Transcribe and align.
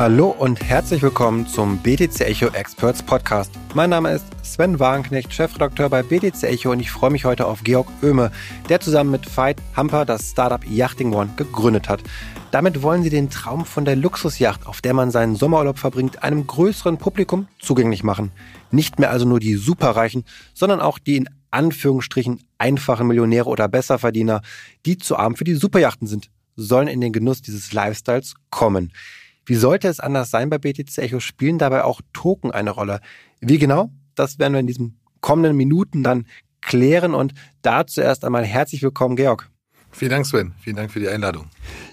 Hallo 0.00 0.30
und 0.30 0.64
herzlich 0.64 1.02
willkommen 1.02 1.46
zum 1.46 1.76
BTC 1.76 2.22
Echo 2.22 2.46
Experts 2.46 3.02
Podcast. 3.02 3.52
Mein 3.74 3.90
Name 3.90 4.12
ist 4.12 4.24
Sven 4.42 4.80
Wagenknecht, 4.80 5.30
Chefredakteur 5.30 5.90
bei 5.90 6.02
BTC 6.02 6.42
Echo 6.44 6.72
und 6.72 6.80
ich 6.80 6.90
freue 6.90 7.10
mich 7.10 7.26
heute 7.26 7.44
auf 7.44 7.62
Georg 7.64 7.86
Oehme, 8.02 8.32
der 8.70 8.80
zusammen 8.80 9.10
mit 9.10 9.36
Veit 9.36 9.60
Hamper 9.76 10.06
das 10.06 10.30
Startup 10.30 10.64
Yachting 10.66 11.12
One 11.12 11.28
gegründet 11.36 11.90
hat. 11.90 12.02
Damit 12.50 12.80
wollen 12.80 13.02
sie 13.02 13.10
den 13.10 13.28
Traum 13.28 13.66
von 13.66 13.84
der 13.84 13.94
Luxusjacht, 13.94 14.66
auf 14.66 14.80
der 14.80 14.94
man 14.94 15.10
seinen 15.10 15.36
Sommerurlaub 15.36 15.78
verbringt, 15.78 16.22
einem 16.22 16.46
größeren 16.46 16.96
Publikum 16.96 17.46
zugänglich 17.58 18.02
machen. 18.02 18.32
Nicht 18.70 18.98
mehr 18.98 19.10
also 19.10 19.26
nur 19.26 19.38
die 19.38 19.56
Superreichen, 19.56 20.24
sondern 20.54 20.80
auch 20.80 20.98
die 20.98 21.18
in 21.18 21.28
Anführungsstrichen 21.50 22.42
einfachen 22.56 23.06
Millionäre 23.06 23.50
oder 23.50 23.68
Besserverdiener, 23.68 24.40
die 24.86 24.96
zu 24.96 25.18
arm 25.18 25.36
für 25.36 25.44
die 25.44 25.56
Superjachten 25.56 26.06
sind, 26.06 26.30
sollen 26.56 26.88
in 26.88 27.02
den 27.02 27.12
Genuss 27.12 27.42
dieses 27.42 27.74
Lifestyles 27.74 28.32
kommen. 28.48 28.92
Wie 29.50 29.56
sollte 29.56 29.88
es 29.88 29.98
anders 29.98 30.30
sein 30.30 30.48
bei 30.48 30.58
BTC 30.58 30.98
Echo? 30.98 31.18
Spielen 31.18 31.58
dabei 31.58 31.82
auch 31.82 32.02
Token 32.12 32.52
eine 32.52 32.70
Rolle? 32.70 33.00
Wie 33.40 33.58
genau? 33.58 33.90
Das 34.14 34.38
werden 34.38 34.52
wir 34.52 34.60
in 34.60 34.68
diesen 34.68 35.00
kommenden 35.20 35.56
Minuten 35.56 36.04
dann 36.04 36.28
klären. 36.60 37.14
Und 37.14 37.34
dazu 37.60 38.00
erst 38.00 38.24
einmal 38.24 38.44
herzlich 38.44 38.80
willkommen, 38.80 39.16
Georg. 39.16 39.50
Vielen 39.90 40.12
Dank, 40.12 40.26
Sven. 40.26 40.54
Vielen 40.60 40.76
Dank 40.76 40.92
für 40.92 41.00
die 41.00 41.08
Einladung. 41.08 41.46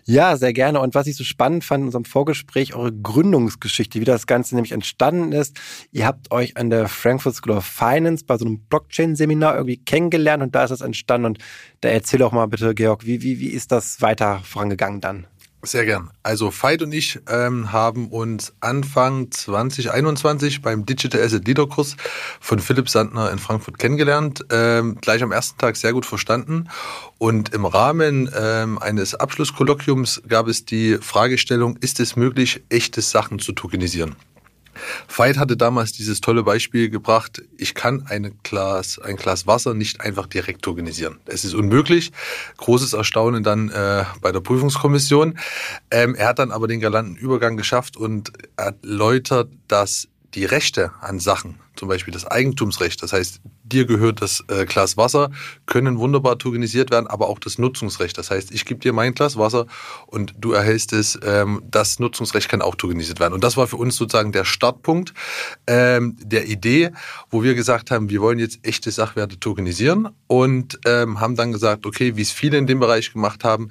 Ja, 0.05 0.37
sehr 0.37 0.53
gerne. 0.53 0.81
Und 0.81 0.93
was 0.93 1.07
ich 1.07 1.15
so 1.15 1.23
spannend 1.23 1.63
fand 1.63 1.81
in 1.81 1.85
unserem 1.87 2.05
Vorgespräch, 2.05 2.75
eure 2.75 2.93
Gründungsgeschichte, 2.93 3.99
wie 3.99 4.05
das 4.05 4.27
Ganze 4.27 4.53
nämlich 4.53 4.71
entstanden 4.71 5.31
ist. 5.31 5.59
Ihr 5.91 6.05
habt 6.05 6.29
euch 6.29 6.57
an 6.57 6.69
der 6.69 6.87
Frankfurt 6.87 7.33
School 7.33 7.57
of 7.57 7.65
Finance 7.65 8.23
bei 8.23 8.37
so 8.37 8.45
einem 8.45 8.59
Blockchain-Seminar 8.67 9.55
irgendwie 9.55 9.77
kennengelernt 9.77 10.43
und 10.43 10.53
da 10.53 10.65
ist 10.65 10.69
das 10.69 10.81
entstanden. 10.81 11.25
Und 11.25 11.39
da 11.81 11.89
erzähl 11.89 12.19
doch 12.19 12.31
mal 12.31 12.45
bitte, 12.45 12.75
Georg, 12.75 13.07
wie, 13.07 13.23
wie, 13.23 13.39
wie 13.39 13.49
ist 13.49 13.71
das 13.71 13.99
weiter 13.99 14.41
vorangegangen 14.43 15.01
dann? 15.01 15.25
Sehr 15.63 15.85
gern. 15.85 16.11
Also 16.21 16.51
Veit 16.51 16.83
und 16.83 16.93
ich 16.93 17.19
ähm, 17.27 17.71
haben 17.71 18.09
uns 18.09 18.53
Anfang 18.59 19.31
2021 19.31 20.61
beim 20.61 20.85
Digital 20.85 21.21
Asset 21.21 21.47
Leader 21.47 21.67
Kurs 21.67 21.97
von 22.39 22.59
Philipp 22.59 22.89
Sandner 22.89 23.31
in 23.31 23.39
Frankfurt 23.39 23.79
kennengelernt. 23.79 24.45
Ähm, 24.51 24.99
gleich 25.01 25.23
am 25.23 25.31
ersten 25.31 25.57
Tag 25.57 25.75
sehr 25.75 25.93
gut 25.93 26.05
verstanden. 26.05 26.69
Und 27.17 27.53
im 27.55 27.65
Rahmen 27.65 28.29
ähm, 28.37 28.77
eines 28.77 29.15
Abschlusskolloquiums 29.15 30.21
gab 30.27 30.47
es 30.47 30.63
die 30.63 30.99
Fragestellung, 31.01 31.77
ist 31.77 31.99
es 31.99 32.15
möglich, 32.15 32.61
echte 32.69 33.01
Sachen 33.01 33.39
zu 33.39 33.51
tokenisieren? 33.51 34.15
Veit 35.07 35.37
hatte 35.37 35.57
damals 35.57 35.91
dieses 35.91 36.21
tolle 36.21 36.43
Beispiel 36.43 36.89
gebracht, 36.89 37.41
ich 37.57 37.73
kann 37.73 38.05
eine 38.07 38.31
Glas, 38.43 38.99
ein 38.99 39.15
Glas 39.15 39.47
Wasser 39.47 39.73
nicht 39.73 40.01
einfach 40.01 40.27
direkt 40.27 40.61
tokenisieren. 40.61 41.19
Es 41.25 41.45
ist 41.45 41.53
unmöglich. 41.53 42.11
Großes 42.57 42.93
Erstaunen 42.93 43.43
dann 43.43 43.69
äh, 43.69 44.05
bei 44.21 44.31
der 44.31 44.41
Prüfungskommission. 44.41 45.37
Ähm, 45.91 46.15
er 46.15 46.27
hat 46.27 46.39
dann 46.39 46.51
aber 46.51 46.67
den 46.67 46.79
galanten 46.79 47.15
Übergang 47.15 47.57
geschafft 47.57 47.97
und 47.97 48.31
erläutert, 48.55 49.49
dass 49.67 50.07
die 50.33 50.45
Rechte 50.45 50.91
an 51.01 51.19
Sachen, 51.19 51.59
zum 51.75 51.87
Beispiel 51.87 52.13
das 52.13 52.25
Eigentumsrecht, 52.25 53.01
das 53.01 53.13
heißt, 53.13 53.39
dir 53.63 53.85
gehört 53.85 54.21
das 54.21 54.43
äh, 54.49 54.65
Glas 54.65 54.97
Wasser, 54.97 55.31
können 55.65 55.99
wunderbar 55.99 56.37
tokenisiert 56.37 56.91
werden, 56.91 57.07
aber 57.07 57.27
auch 57.29 57.39
das 57.39 57.57
Nutzungsrecht. 57.57 58.17
Das 58.17 58.29
heißt, 58.31 58.51
ich 58.51 58.65
gebe 58.65 58.79
dir 58.79 58.93
mein 58.93 59.13
Glas 59.13 59.37
Wasser 59.37 59.67
und 60.05 60.33
du 60.37 60.51
erhältst 60.51 60.93
es, 60.93 61.17
ähm, 61.23 61.61
das 61.69 61.99
Nutzungsrecht 61.99 62.49
kann 62.49 62.61
auch 62.61 62.75
tokenisiert 62.75 63.19
werden. 63.19 63.33
Und 63.33 63.43
das 63.43 63.57
war 63.57 63.67
für 63.67 63.77
uns 63.77 63.95
sozusagen 63.95 64.31
der 64.31 64.45
Startpunkt 64.45 65.13
ähm, 65.65 66.17
der 66.19 66.47
Idee, 66.47 66.91
wo 67.29 67.43
wir 67.43 67.55
gesagt 67.55 67.91
haben, 67.91 68.09
wir 68.09 68.21
wollen 68.21 68.39
jetzt 68.39 68.59
echte 68.63 68.91
Sachwerte 68.91 69.39
tokenisieren 69.39 70.09
und 70.27 70.79
ähm, 70.85 71.19
haben 71.19 71.35
dann 71.35 71.51
gesagt, 71.51 71.85
okay, 71.85 72.15
wie 72.17 72.21
es 72.21 72.31
viele 72.31 72.57
in 72.57 72.67
dem 72.67 72.79
Bereich 72.79 73.13
gemacht 73.13 73.43
haben, 73.43 73.69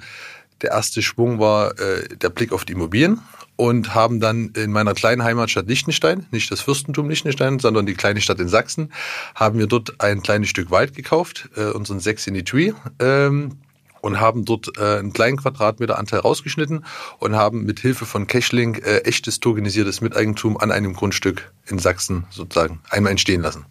der 0.62 0.70
erste 0.70 1.02
Schwung 1.02 1.38
war 1.38 1.78
äh, 1.78 2.08
der 2.16 2.30
Blick 2.30 2.52
auf 2.52 2.64
die 2.64 2.72
Immobilien 2.72 3.20
und 3.56 3.94
haben 3.94 4.20
dann 4.20 4.50
in 4.50 4.70
meiner 4.70 4.94
kleinen 4.94 5.24
Heimatstadt 5.24 5.66
Liechtenstein, 5.66 6.26
nicht 6.30 6.50
das 6.50 6.60
Fürstentum 6.60 7.08
Liechtenstein, 7.08 7.58
sondern 7.58 7.86
die 7.86 7.94
kleine 7.94 8.20
Stadt 8.20 8.38
in 8.38 8.48
Sachsen, 8.48 8.92
haben 9.34 9.58
wir 9.58 9.66
dort 9.66 10.00
ein 10.00 10.22
kleines 10.22 10.48
Stück 10.48 10.70
Wald 10.70 10.94
gekauft, 10.94 11.48
äh, 11.56 11.70
unseren 11.70 12.00
Sex 12.00 12.26
in 12.26 12.34
the 12.34 12.42
Tree, 12.42 12.72
ähm, 13.00 13.58
und 14.02 14.20
haben 14.20 14.44
dort 14.44 14.78
äh, 14.78 14.98
einen 14.98 15.12
kleinen 15.12 15.36
Quadratmeter 15.36 15.98
Anteil 15.98 16.20
rausgeschnitten 16.20 16.84
und 17.18 17.34
haben 17.34 17.64
mit 17.64 17.80
Hilfe 17.80 18.06
von 18.06 18.26
Cashlink 18.26 18.86
äh, 18.86 18.98
echtes 18.98 19.40
tokenisiertes 19.40 20.00
Miteigentum 20.00 20.56
an 20.58 20.70
einem 20.70 20.94
Grundstück 20.94 21.50
in 21.66 21.78
Sachsen 21.78 22.24
sozusagen 22.30 22.80
einmal 22.90 23.10
entstehen 23.10 23.42
lassen. 23.42 23.66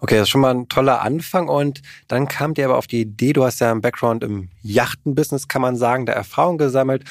Okay, 0.00 0.16
das 0.16 0.24
ist 0.24 0.30
schon 0.30 0.40
mal 0.40 0.54
ein 0.54 0.68
toller 0.68 1.00
Anfang 1.00 1.48
und 1.48 1.82
dann 2.08 2.28
kam 2.28 2.54
dir 2.54 2.66
aber 2.66 2.76
auf 2.76 2.86
die 2.86 3.02
Idee, 3.02 3.32
du 3.32 3.44
hast 3.44 3.60
ja 3.60 3.70
einen 3.70 3.80
Background 3.80 4.24
im 4.24 4.48
Yachtenbusiness, 4.62 5.48
kann 5.48 5.62
man 5.62 5.76
sagen, 5.76 6.06
da 6.06 6.12
Erfahrung 6.12 6.58
gesammelt 6.58 7.04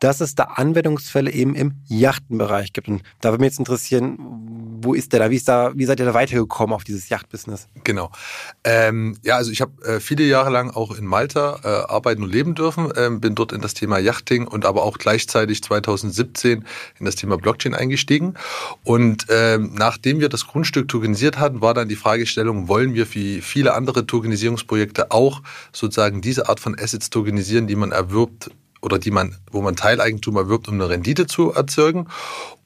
dass 0.00 0.20
es 0.20 0.34
da 0.34 0.44
Anwendungsfälle 0.44 1.30
eben 1.30 1.54
im 1.54 1.74
Yachtenbereich 1.86 2.72
gibt. 2.72 2.88
Und 2.88 3.02
da 3.20 3.30
würde 3.30 3.42
mich 3.42 3.52
jetzt 3.52 3.58
interessieren, 3.58 4.18
wo 4.84 4.94
ist 4.94 5.12
der 5.12 5.20
da? 5.20 5.30
Wie, 5.30 5.36
ist 5.36 5.48
da, 5.48 5.72
wie 5.74 5.84
seid 5.84 5.98
ihr 5.98 6.06
da 6.06 6.14
weitergekommen 6.14 6.74
auf 6.74 6.84
dieses 6.84 7.08
Yachtbusiness? 7.08 7.68
Genau. 7.84 8.10
Ähm, 8.62 9.16
ja, 9.22 9.36
also 9.36 9.50
ich 9.50 9.60
habe 9.60 9.82
äh, 9.84 10.00
viele 10.00 10.24
Jahre 10.24 10.50
lang 10.50 10.70
auch 10.70 10.96
in 10.96 11.06
Malta 11.06 11.60
äh, 11.64 11.92
arbeiten 11.92 12.22
und 12.22 12.30
leben 12.30 12.54
dürfen, 12.54 12.92
ähm, 12.96 13.20
bin 13.20 13.34
dort 13.34 13.52
in 13.52 13.60
das 13.60 13.74
Thema 13.74 13.98
Yachting 13.98 14.46
und 14.46 14.66
aber 14.66 14.82
auch 14.82 14.98
gleichzeitig 14.98 15.62
2017 15.62 16.64
in 16.98 17.04
das 17.06 17.16
Thema 17.16 17.36
Blockchain 17.36 17.74
eingestiegen. 17.74 18.34
Und 18.82 19.26
ähm, 19.30 19.72
nachdem 19.74 20.20
wir 20.20 20.28
das 20.28 20.46
Grundstück 20.46 20.88
tokenisiert 20.88 21.38
hatten, 21.38 21.60
war 21.60 21.74
dann 21.74 21.88
die 21.88 21.96
Fragestellung, 21.96 22.68
wollen 22.68 22.94
wir 22.94 23.12
wie 23.14 23.40
viele 23.40 23.74
andere 23.74 24.06
Tokenisierungsprojekte 24.06 25.10
auch 25.10 25.42
sozusagen 25.72 26.20
diese 26.20 26.48
Art 26.48 26.60
von 26.60 26.78
Assets 26.78 27.10
tokenisieren, 27.10 27.66
die 27.66 27.76
man 27.76 27.92
erwirbt 27.92 28.50
oder 28.84 28.98
die 28.98 29.10
man, 29.10 29.36
wo 29.50 29.62
man 29.62 29.76
Teileigentum 29.76 30.36
erwirbt, 30.36 30.68
um 30.68 30.74
eine 30.74 30.88
Rendite 30.88 31.26
zu 31.26 31.52
erzeugen? 31.52 32.08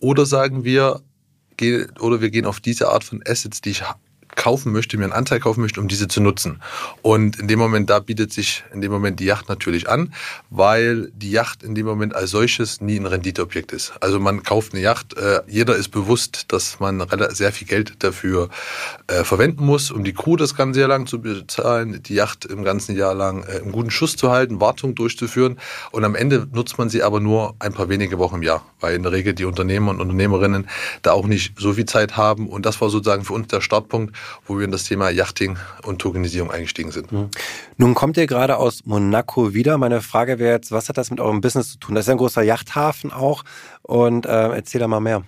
Oder 0.00 0.26
sagen 0.26 0.64
wir, 0.64 1.00
oder 2.00 2.20
wir 2.20 2.30
gehen 2.30 2.44
auf 2.44 2.60
diese 2.60 2.88
Art 2.88 3.04
von 3.04 3.22
Assets, 3.26 3.60
die 3.60 3.70
ich 3.70 3.84
kaufen 4.38 4.72
möchte, 4.72 4.96
mir 4.96 5.04
einen 5.04 5.12
Anteil 5.12 5.40
kaufen 5.40 5.60
möchte, 5.60 5.80
um 5.80 5.88
diese 5.88 6.08
zu 6.08 6.22
nutzen. 6.22 6.62
Und 7.02 7.38
in 7.38 7.48
dem 7.48 7.58
Moment, 7.58 7.90
da 7.90 7.98
bietet 7.98 8.32
sich 8.32 8.64
in 8.72 8.80
dem 8.80 8.90
Moment 8.90 9.20
die 9.20 9.26
Yacht 9.26 9.48
natürlich 9.48 9.90
an, 9.90 10.14
weil 10.48 11.10
die 11.14 11.30
Yacht 11.30 11.62
in 11.62 11.74
dem 11.74 11.84
Moment 11.84 12.14
als 12.14 12.30
solches 12.30 12.80
nie 12.80 12.98
ein 12.98 13.04
Renditeobjekt 13.04 13.72
ist. 13.72 13.92
Also 14.00 14.20
man 14.20 14.44
kauft 14.44 14.72
eine 14.72 14.82
Yacht, 14.82 15.14
äh, 15.18 15.42
jeder 15.48 15.74
ist 15.76 15.88
bewusst, 15.88 16.52
dass 16.52 16.80
man 16.80 17.04
sehr 17.30 17.52
viel 17.52 17.66
Geld 17.66 18.02
dafür 18.02 18.48
äh, 19.08 19.24
verwenden 19.24 19.66
muss, 19.66 19.90
um 19.90 20.04
die 20.04 20.14
Crew 20.14 20.36
das 20.36 20.54
ganze 20.54 20.80
Jahr 20.80 20.88
lang 20.88 21.06
zu 21.06 21.20
bezahlen, 21.20 22.00
die 22.02 22.14
Yacht 22.14 22.44
im 22.44 22.62
ganzen 22.62 22.96
Jahr 22.96 23.14
lang 23.14 23.42
äh, 23.42 23.60
einen 23.60 23.72
guten 23.72 23.90
Schuss 23.90 24.16
zu 24.16 24.30
halten, 24.30 24.60
Wartung 24.60 24.94
durchzuführen. 24.94 25.58
Und 25.90 26.04
am 26.04 26.14
Ende 26.14 26.46
nutzt 26.52 26.78
man 26.78 26.88
sie 26.88 27.02
aber 27.02 27.18
nur 27.18 27.56
ein 27.58 27.72
paar 27.72 27.88
wenige 27.88 28.18
Wochen 28.18 28.36
im 28.36 28.42
Jahr, 28.42 28.64
weil 28.78 28.94
in 28.94 29.02
der 29.02 29.10
Regel 29.12 29.34
die 29.34 29.44
Unternehmer 29.44 29.90
und 29.90 30.00
Unternehmerinnen 30.00 30.68
da 31.02 31.12
auch 31.12 31.26
nicht 31.26 31.58
so 31.58 31.72
viel 31.72 31.86
Zeit 31.86 32.16
haben. 32.16 32.48
Und 32.48 32.64
das 32.66 32.80
war 32.80 32.88
sozusagen 32.88 33.24
für 33.24 33.32
uns 33.32 33.48
der 33.48 33.60
Startpunkt, 33.60 34.14
wo 34.46 34.58
wir 34.58 34.64
in 34.64 34.70
das 34.70 34.84
Thema 34.84 35.10
Yachting 35.10 35.58
und 35.84 36.00
Tokenisierung 36.00 36.50
eingestiegen 36.50 36.90
sind. 36.90 37.12
Mhm. 37.12 37.30
Nun 37.76 37.94
kommt 37.94 38.16
ihr 38.16 38.26
gerade 38.26 38.56
aus 38.56 38.82
Monaco 38.84 39.54
wieder. 39.54 39.78
Meine 39.78 40.00
Frage 40.00 40.38
wäre 40.38 40.54
jetzt, 40.54 40.72
was 40.72 40.88
hat 40.88 40.98
das 40.98 41.10
mit 41.10 41.20
eurem 41.20 41.40
Business 41.40 41.72
zu 41.72 41.78
tun? 41.78 41.94
Das 41.94 42.04
ist 42.04 42.08
ja 42.08 42.14
ein 42.14 42.18
großer 42.18 42.42
Yachthafen 42.42 43.12
auch. 43.12 43.44
Und 43.82 44.26
äh, 44.26 44.48
erzähl 44.48 44.80
da 44.80 44.88
mal 44.88 45.00
mehr. 45.00 45.24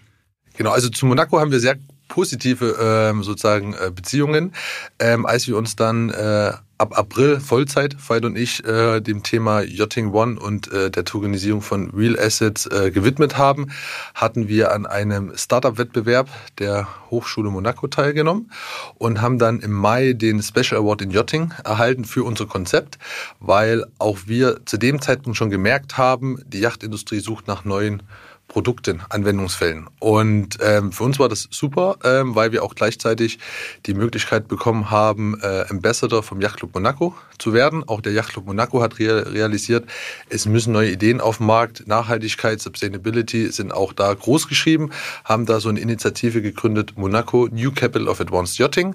Genau, 0.56 0.70
also 0.70 0.88
zu 0.88 1.06
Monaco 1.06 1.38
haben 1.38 1.50
wir 1.50 1.60
sehr 1.60 1.76
positive 2.08 2.76
ähm, 2.80 3.22
sozusagen 3.22 3.72
äh, 3.74 3.90
Beziehungen, 3.90 4.52
ähm, 4.98 5.24
als 5.24 5.46
wir 5.46 5.56
uns 5.56 5.76
dann 5.76 6.10
äh, 6.10 6.52
ab 6.80 6.96
April 6.96 7.40
Vollzeit, 7.40 7.94
Veit 8.08 8.24
und 8.24 8.36
ich, 8.36 8.64
äh, 8.64 9.00
dem 9.00 9.22
Thema 9.22 9.60
Yachting 9.60 10.12
One 10.12 10.40
und 10.40 10.72
äh, 10.72 10.90
der 10.90 11.04
Tokenisierung 11.04 11.60
von 11.60 11.90
Real 11.90 12.18
Assets 12.18 12.66
äh, 12.66 12.90
gewidmet 12.90 13.36
haben, 13.36 13.70
hatten 14.14 14.48
wir 14.48 14.72
an 14.72 14.86
einem 14.86 15.36
Startup-Wettbewerb 15.36 16.30
der 16.58 16.88
Hochschule 17.10 17.50
Monaco 17.50 17.86
teilgenommen 17.86 18.50
und 18.94 19.20
haben 19.20 19.38
dann 19.38 19.60
im 19.60 19.72
Mai 19.72 20.14
den 20.14 20.42
Special 20.42 20.80
Award 20.80 21.02
in 21.02 21.10
Yachting 21.10 21.52
erhalten 21.64 22.06
für 22.06 22.24
unser 22.24 22.46
Konzept, 22.46 22.98
weil 23.40 23.84
auch 23.98 24.20
wir 24.24 24.64
zu 24.64 24.78
dem 24.78 25.02
Zeitpunkt 25.02 25.36
schon 25.36 25.50
gemerkt 25.50 25.98
haben, 25.98 26.42
die 26.46 26.60
Yachtindustrie 26.60 27.20
sucht 27.20 27.46
nach 27.46 27.66
neuen 27.66 28.02
Produkten, 28.50 29.00
Anwendungsfällen. 29.08 29.86
Und 30.00 30.58
ähm, 30.60 30.90
für 30.92 31.04
uns 31.04 31.18
war 31.18 31.28
das 31.28 31.46
super, 31.50 31.96
ähm, 32.04 32.34
weil 32.34 32.50
wir 32.52 32.64
auch 32.64 32.74
gleichzeitig 32.74 33.38
die 33.86 33.94
Möglichkeit 33.94 34.48
bekommen 34.48 34.90
haben, 34.90 35.38
äh, 35.40 35.64
Ambassador 35.68 36.22
vom 36.22 36.40
Yachtclub 36.40 36.69
Monaco 36.74 37.14
zu 37.38 37.52
werden. 37.52 37.82
Auch 37.86 38.00
der 38.00 38.12
Yachtclub 38.12 38.46
Monaco 38.46 38.82
hat 38.82 38.98
realisiert, 38.98 39.88
es 40.28 40.46
müssen 40.46 40.72
neue 40.72 40.90
Ideen 40.90 41.20
auf 41.20 41.38
dem 41.38 41.46
Markt. 41.46 41.86
Nachhaltigkeit, 41.86 42.60
Sustainability 42.60 43.50
sind 43.50 43.72
auch 43.72 43.92
da 43.92 44.12
groß 44.12 44.48
geschrieben, 44.48 44.90
haben 45.24 45.46
da 45.46 45.60
so 45.60 45.68
eine 45.68 45.80
Initiative 45.80 46.42
gegründet, 46.42 46.96
Monaco 46.96 47.48
New 47.50 47.72
Capital 47.72 48.08
of 48.08 48.20
Advanced 48.20 48.58
Yachting. 48.58 48.94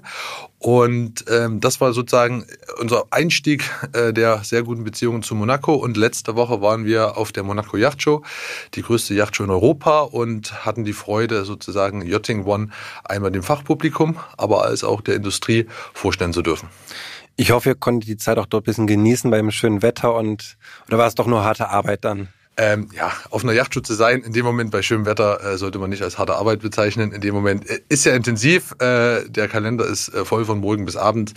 Und 0.58 1.26
ähm, 1.28 1.60
das 1.60 1.80
war 1.80 1.92
sozusagen 1.92 2.46
unser 2.80 3.04
Einstieg 3.10 3.70
äh, 3.92 4.12
der 4.12 4.42
sehr 4.42 4.62
guten 4.62 4.84
Beziehungen 4.84 5.22
zu 5.22 5.34
Monaco. 5.34 5.74
Und 5.74 5.96
letzte 5.96 6.34
Woche 6.34 6.62
waren 6.62 6.86
wir 6.86 7.18
auf 7.18 7.30
der 7.30 7.42
Monaco 7.42 7.76
Yacht 7.76 8.02
Show, 8.02 8.22
die 8.74 8.82
größte 8.82 9.14
Yachtshow 9.14 9.44
in 9.44 9.50
Europa, 9.50 10.00
und 10.00 10.64
hatten 10.64 10.84
die 10.84 10.94
Freude, 10.94 11.44
sozusagen 11.44 12.02
Yachting 12.02 12.46
One 12.46 12.70
einmal 13.04 13.30
dem 13.30 13.42
Fachpublikum, 13.42 14.16
aber 14.36 14.64
als 14.64 14.82
auch 14.82 15.02
der 15.02 15.14
Industrie 15.14 15.66
vorstellen 15.92 16.32
zu 16.32 16.42
dürfen. 16.42 16.68
Ich 17.38 17.50
hoffe, 17.50 17.70
ihr 17.70 17.74
konntet 17.74 18.08
die 18.08 18.16
Zeit 18.16 18.38
auch 18.38 18.46
dort 18.46 18.62
ein 18.62 18.64
bisschen 18.64 18.86
genießen 18.86 19.30
beim 19.30 19.50
schönen 19.50 19.82
Wetter 19.82 20.14
und 20.14 20.56
oder 20.88 20.96
war 20.96 21.06
es 21.06 21.14
doch 21.14 21.26
nur 21.26 21.44
harte 21.44 21.68
Arbeit 21.68 22.04
dann? 22.04 22.28
Ähm, 22.56 22.88
ja, 22.94 23.12
auf 23.28 23.44
einer 23.44 23.52
Yacht 23.52 23.74
zu 23.74 23.92
sein, 23.92 24.22
in 24.22 24.32
dem 24.32 24.46
Moment 24.46 24.70
bei 24.70 24.80
schönem 24.80 25.04
Wetter 25.04 25.44
äh, 25.44 25.58
sollte 25.58 25.78
man 25.78 25.90
nicht 25.90 26.02
als 26.02 26.16
harte 26.16 26.36
Arbeit 26.36 26.60
bezeichnen. 26.60 27.12
In 27.12 27.20
dem 27.20 27.34
Moment 27.34 27.68
äh, 27.68 27.80
ist 27.90 28.06
ja 28.06 28.14
intensiv, 28.14 28.72
äh, 28.80 29.28
der 29.28 29.48
Kalender 29.48 29.84
ist 29.84 30.08
äh, 30.08 30.24
voll 30.24 30.46
von 30.46 30.60
morgen 30.60 30.86
bis 30.86 30.96
abend, 30.96 31.34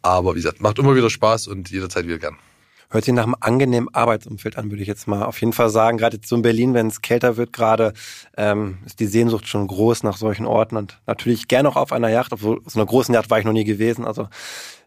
aber 0.00 0.32
wie 0.32 0.38
gesagt, 0.38 0.62
macht 0.62 0.78
immer 0.78 0.96
wieder 0.96 1.10
Spaß 1.10 1.48
und 1.48 1.70
jederzeit 1.70 2.06
wieder 2.06 2.18
gern. 2.18 2.38
Hört 2.92 3.06
sich 3.06 3.14
nach 3.14 3.22
einem 3.24 3.36
angenehmen 3.40 3.88
Arbeitsumfeld 3.94 4.58
an, 4.58 4.70
würde 4.70 4.82
ich 4.82 4.88
jetzt 4.88 5.08
mal 5.08 5.24
auf 5.24 5.40
jeden 5.40 5.54
Fall 5.54 5.70
sagen. 5.70 5.96
Gerade 5.96 6.16
jetzt 6.16 6.28
so 6.28 6.36
in 6.36 6.42
Berlin, 6.42 6.74
wenn 6.74 6.88
es 6.88 7.00
kälter 7.00 7.38
wird 7.38 7.54
gerade, 7.54 7.94
ähm, 8.36 8.80
ist 8.84 9.00
die 9.00 9.06
Sehnsucht 9.06 9.48
schon 9.48 9.66
groß 9.66 10.02
nach 10.02 10.18
solchen 10.18 10.44
Orten 10.44 10.76
und 10.76 11.00
natürlich 11.06 11.48
gerne 11.48 11.70
auch 11.70 11.76
auf 11.76 11.90
einer 11.90 12.10
Yacht. 12.10 12.34
Obwohl, 12.34 12.60
so 12.66 12.78
einer 12.78 12.86
großen 12.86 13.14
Yacht 13.14 13.30
war 13.30 13.38
ich 13.38 13.46
noch 13.46 13.54
nie 13.54 13.64
gewesen, 13.64 14.04
also 14.04 14.28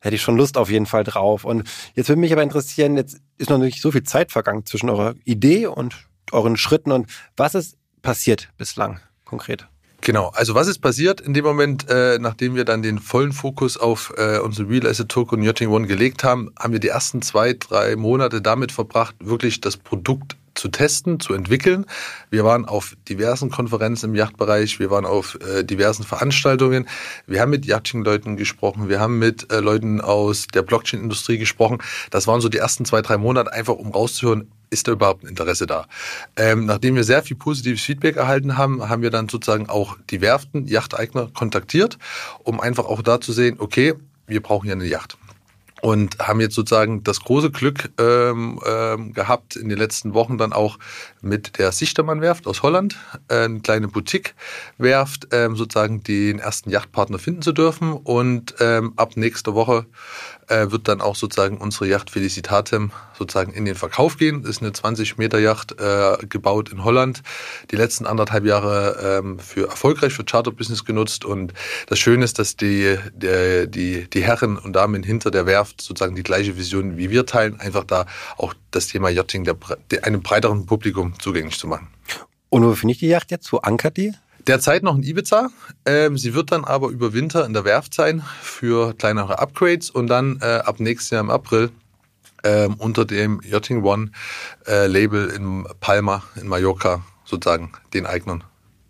hätte 0.02 0.14
ich 0.14 0.22
schon 0.22 0.38
Lust 0.38 0.56
auf 0.60 0.70
jeden 0.70 0.86
Fall 0.86 1.04
drauf. 1.04 1.46
Und 1.46 1.68
jetzt 1.96 2.08
würde 2.08 2.20
mich 2.20 2.32
aber 2.32 2.44
interessieren, 2.44 2.96
jetzt 2.96 3.18
ist 3.40 3.50
noch 3.50 3.58
nicht 3.58 3.82
so 3.82 3.92
viel 3.92 4.04
Zeit 4.04 4.32
vergangen 4.32 4.68
zwischen 4.68 4.92
eurer 4.92 5.16
Idee 5.24 5.66
und 5.66 6.08
euren 6.32 6.58
Schritten 6.58 6.92
und 6.92 7.08
was 7.36 7.56
ist 7.56 7.76
passiert 8.04 8.50
bislang 8.56 9.00
konkret? 9.26 9.68
Genau, 10.02 10.30
also 10.36 10.54
was 10.54 10.68
ist 10.68 10.80
passiert 10.80 11.20
in 11.22 11.34
dem 11.34 11.46
Moment, 11.46 11.90
äh, 11.90 12.20
nachdem 12.20 12.56
wir 12.56 12.66
dann 12.66 12.82
den 12.82 13.00
vollen 13.00 13.32
Fokus 13.32 13.78
auf 13.78 14.14
äh, 14.18 14.40
unsere 14.40 14.70
Real 14.70 14.88
Asset 14.88 15.10
Token 15.10 15.42
Yachting 15.42 15.70
One 15.70 15.88
gelegt 15.88 16.24
haben, 16.24 16.52
haben 16.60 16.74
wir 16.74 16.80
die 16.80 16.90
ersten 16.90 17.22
zwei, 17.22 17.54
drei 17.54 17.96
Monate 17.96 18.42
damit 18.42 18.72
verbracht, 18.72 19.16
wirklich 19.20 19.62
das 19.62 19.78
Produkt 19.78 20.38
zu 20.66 20.72
testen, 20.72 21.20
zu 21.20 21.36
entwickeln. 21.36 21.86
Wir 22.32 22.44
waren 22.44 22.66
auf 22.66 22.96
diversen 23.08 23.52
Konferenzen 23.52 24.10
im 24.10 24.16
Yachtbereich, 24.16 24.80
wir 24.80 24.90
waren 24.90 25.06
auf 25.06 25.38
äh, 25.42 25.64
diversen 25.64 26.04
Veranstaltungen, 26.04 26.88
wir 27.28 27.40
haben 27.40 27.52
mit 27.52 27.68
Yachting-Leuten 27.68 28.36
gesprochen, 28.36 28.90
wir 28.90 29.00
haben 29.00 29.20
mit 29.20 29.52
äh, 29.52 29.60
Leuten 29.60 30.02
aus 30.02 30.48
der 30.48 30.64
Blockchain-Industrie 30.64 31.38
gesprochen. 31.38 31.78
Das 32.10 32.26
waren 32.26 32.42
so 32.42 32.50
die 32.50 32.58
ersten 32.58 32.84
zwei, 32.84 33.04
drei 33.04 33.18
Monate, 33.18 33.54
einfach 33.54 33.76
um 33.76 33.92
rauszuhören, 33.92 34.48
ist 34.72 34.88
da 34.88 34.94
überhaupt 34.94 35.24
ein 35.24 35.28
Interesse 35.28 35.68
da? 35.68 35.86
Ähm, 36.36 36.66
nachdem 36.66 36.96
wir 36.96 37.04
sehr 37.04 37.22
viel 37.22 37.38
positives 37.38 37.84
Feedback 37.84 38.16
erhalten 38.16 38.58
haben, 38.58 38.90
haben 38.90 39.04
wir 39.04 39.12
dann 39.12 39.30
sozusagen 39.30 39.70
auch 39.70 39.98
die 40.10 40.20
Werften, 40.22 40.66
Yachteigner 40.66 41.30
kontaktiert, 41.32 42.00
um 42.44 42.60
einfach 42.60 42.86
auch 42.86 43.04
da 43.04 43.22
zu 43.22 43.34
sehen, 43.34 43.58
okay, 43.60 43.94
wir 44.26 44.42
brauchen 44.42 44.66
ja 44.66 44.74
eine 44.74 44.86
Yacht 44.86 45.16
und 45.86 46.18
haben 46.18 46.42
jetzt 46.42 46.56
sozusagen 46.56 47.04
das 47.04 47.20
große 47.20 47.52
Glück 47.52 47.92
ähm, 48.00 48.60
ähm, 48.66 49.14
gehabt, 49.14 49.56
in 49.56 49.70
den 49.70 49.78
letzten 49.78 50.16
Wochen 50.16 50.40
dann 50.40 50.52
auch 50.52 50.80
mit 51.22 51.60
der 51.60 51.72
Sichtermann-Werft 51.72 52.48
aus 52.48 52.64
Holland, 52.64 52.98
äh, 53.28 53.44
eine 53.44 53.60
kleine 53.60 53.88
Boutique-Werft, 53.88 55.28
ähm, 55.32 55.56
sozusagen 55.56 56.02
den 56.02 56.40
ersten 56.40 56.72
Yachtpartner 56.72 57.20
finden 57.20 57.44
zu 57.44 57.52
dürfen. 57.52 57.94
Und 57.94 58.56
ähm, 58.62 58.94
ab 58.96 59.16
nächster 59.16 59.54
Woche 59.54 59.86
äh, 60.48 60.72
wird 60.72 60.88
dann 60.88 61.02
auch 61.02 61.16
sozusagen 61.16 61.58
unsere 61.58 61.88
Yacht 61.88 62.10
Felicitatem 62.10 62.92
sozusagen 63.18 63.52
in 63.54 63.66
den 63.66 63.76
Verkauf 63.76 64.18
gehen. 64.18 64.42
Das 64.42 64.52
ist 64.52 64.62
eine 64.62 64.74
20 64.74 65.18
Meter 65.18 65.40
Yacht 65.40 65.80
äh, 65.80 66.18
gebaut 66.28 66.72
in 66.72 66.84
Holland. 66.84 67.24
Die 67.72 67.76
letzten 67.76 68.06
anderthalb 68.06 68.46
Jahre 68.46 69.20
ähm, 69.24 69.40
für 69.40 69.68
erfolgreich 69.68 70.14
für 70.14 70.24
Charter-Business 70.24 70.86
genutzt. 70.86 71.26
Und 71.26 71.54
das 71.88 72.00
Schöne 72.00 72.26
ist, 72.26 72.40
dass 72.40 72.56
die, 72.56 72.98
der, 73.14 73.68
die, 73.68 74.10
die 74.10 74.24
Herren 74.24 74.58
und 74.58 74.74
Damen 74.74 75.04
hinter 75.04 75.32
der 75.32 75.46
Werft 75.46 75.82
sozusagen 75.82 76.16
die 76.16 76.24
gleiche 76.24 76.58
Vision 76.58 76.98
wie 76.98 77.10
wir 77.10 77.26
teilen. 77.26 77.60
Einfach 77.60 77.84
da 77.84 78.06
auch 78.38 78.54
das 78.72 78.88
Thema 78.88 79.10
Yachting 79.10 79.44
der, 79.44 79.56
der, 79.92 80.06
einem 80.06 80.22
breiteren 80.22 80.66
Publikum 80.66 81.18
zugänglich 81.20 81.58
zu 81.58 81.68
machen. 81.68 81.88
Und 82.50 82.64
wo 82.64 82.74
finde 82.74 82.94
ich 82.94 83.00
die 83.00 83.08
Yacht 83.08 83.32
jetzt? 83.32 83.52
Wo 83.52 83.58
ankert 83.58 83.98
die? 83.98 84.14
Derzeit 84.48 84.84
noch 84.84 84.96
in 84.96 85.04
Ibiza. 85.04 85.50
Ähm, 85.86 86.18
sie 86.18 86.34
wird 86.34 86.52
dann 86.52 86.66
aber 86.66 86.90
über 86.90 87.14
Winter 87.14 87.46
in 87.46 87.54
der 87.54 87.66
Werft 87.66 87.94
sein 87.94 88.24
für 88.42 88.94
kleinere 88.94 89.40
Upgrades 89.40 89.90
und 89.90 90.08
dann 90.08 90.40
äh, 90.42 90.62
ab 90.64 90.80
nächstes 90.80 91.10
Jahr 91.10 91.22
im 91.22 91.32
April 91.32 91.72
ähm, 92.44 92.76
unter 92.76 93.06
dem 93.06 93.42
Yachting 93.44 93.84
One 93.84 94.12
äh, 94.68 94.86
Label 94.86 95.30
in 95.30 95.66
Palma 95.80 96.24
in 96.36 96.48
Mallorca 96.48 97.04
sozusagen 97.24 97.72
den 97.94 98.06
Eignern 98.06 98.44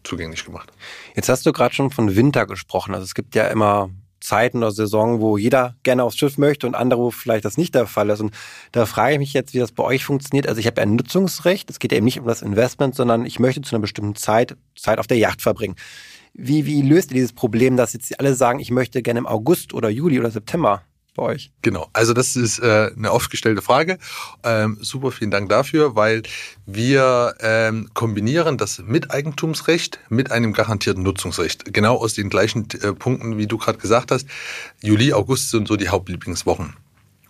zugänglich 0.03 0.43
gemacht. 0.45 0.71
Jetzt 1.15 1.29
hast 1.29 1.45
du 1.45 1.53
gerade 1.53 1.73
schon 1.73 1.89
von 1.89 2.15
Winter 2.15 2.45
gesprochen. 2.45 2.93
Also 2.93 3.05
es 3.05 3.15
gibt 3.15 3.33
ja 3.33 3.47
immer 3.47 3.89
Zeiten 4.25 4.57
oder 4.57 4.71
Saison, 4.71 5.21
wo 5.21 5.37
jeder 5.37 5.75
gerne 5.83 6.03
aufs 6.03 6.17
Schiff 6.17 6.37
möchte 6.37 6.67
und 6.67 6.75
andere, 6.75 6.99
wo 6.99 7.11
vielleicht 7.11 7.45
das 7.45 7.57
nicht 7.57 7.75
der 7.75 7.87
Fall 7.87 8.09
ist. 8.09 8.21
Und 8.21 8.33
da 8.71 8.85
frage 8.85 9.13
ich 9.13 9.19
mich 9.19 9.33
jetzt, 9.33 9.53
wie 9.53 9.59
das 9.59 9.71
bei 9.71 9.83
euch 9.83 10.03
funktioniert. 10.05 10.47
Also 10.47 10.59
ich 10.59 10.67
habe 10.67 10.81
ein 10.81 10.95
Nutzungsrecht. 10.95 11.69
Es 11.69 11.79
geht 11.79 11.93
eben 11.93 12.05
nicht 12.05 12.19
um 12.19 12.27
das 12.27 12.41
Investment, 12.41 12.95
sondern 12.95 13.25
ich 13.25 13.39
möchte 13.39 13.61
zu 13.61 13.75
einer 13.75 13.81
bestimmten 13.81 14.15
Zeit 14.15 14.57
Zeit 14.75 14.99
auf 14.99 15.07
der 15.07 15.17
Yacht 15.17 15.41
verbringen. 15.41 15.75
Wie, 16.33 16.65
wie 16.65 16.81
löst 16.81 17.11
ihr 17.11 17.15
dieses 17.15 17.33
Problem, 17.33 17.77
dass 17.77 17.93
jetzt 17.93 18.19
alle 18.19 18.35
sagen, 18.35 18.59
ich 18.59 18.71
möchte 18.71 19.01
gerne 19.01 19.19
im 19.19 19.27
August 19.27 19.73
oder 19.73 19.89
Juli 19.89 20.19
oder 20.19 20.31
September? 20.31 20.81
Bei 21.15 21.23
euch? 21.23 21.51
Genau, 21.61 21.89
also 21.93 22.13
das 22.13 22.35
ist 22.35 22.59
äh, 22.59 22.91
eine 22.95 23.11
oft 23.11 23.31
gestellte 23.31 23.61
Frage. 23.61 23.97
Ähm, 24.43 24.77
super, 24.81 25.11
vielen 25.11 25.31
Dank 25.31 25.49
dafür, 25.49 25.95
weil 25.95 26.23
wir 26.65 27.35
ähm, 27.39 27.89
kombinieren 27.93 28.57
das 28.57 28.79
Miteigentumsrecht 28.79 29.99
mit 30.09 30.31
einem 30.31 30.53
garantierten 30.53 31.03
Nutzungsrecht. 31.03 31.73
Genau 31.73 31.97
aus 31.97 32.13
den 32.13 32.29
gleichen 32.29 32.67
äh, 32.81 32.93
Punkten, 32.93 33.37
wie 33.37 33.47
du 33.47 33.57
gerade 33.57 33.79
gesagt 33.79 34.11
hast. 34.11 34.27
Juli, 34.81 35.13
August 35.13 35.49
sind 35.49 35.67
so 35.67 35.75
die 35.75 35.89
Hauptlieblingswochen. 35.89 36.75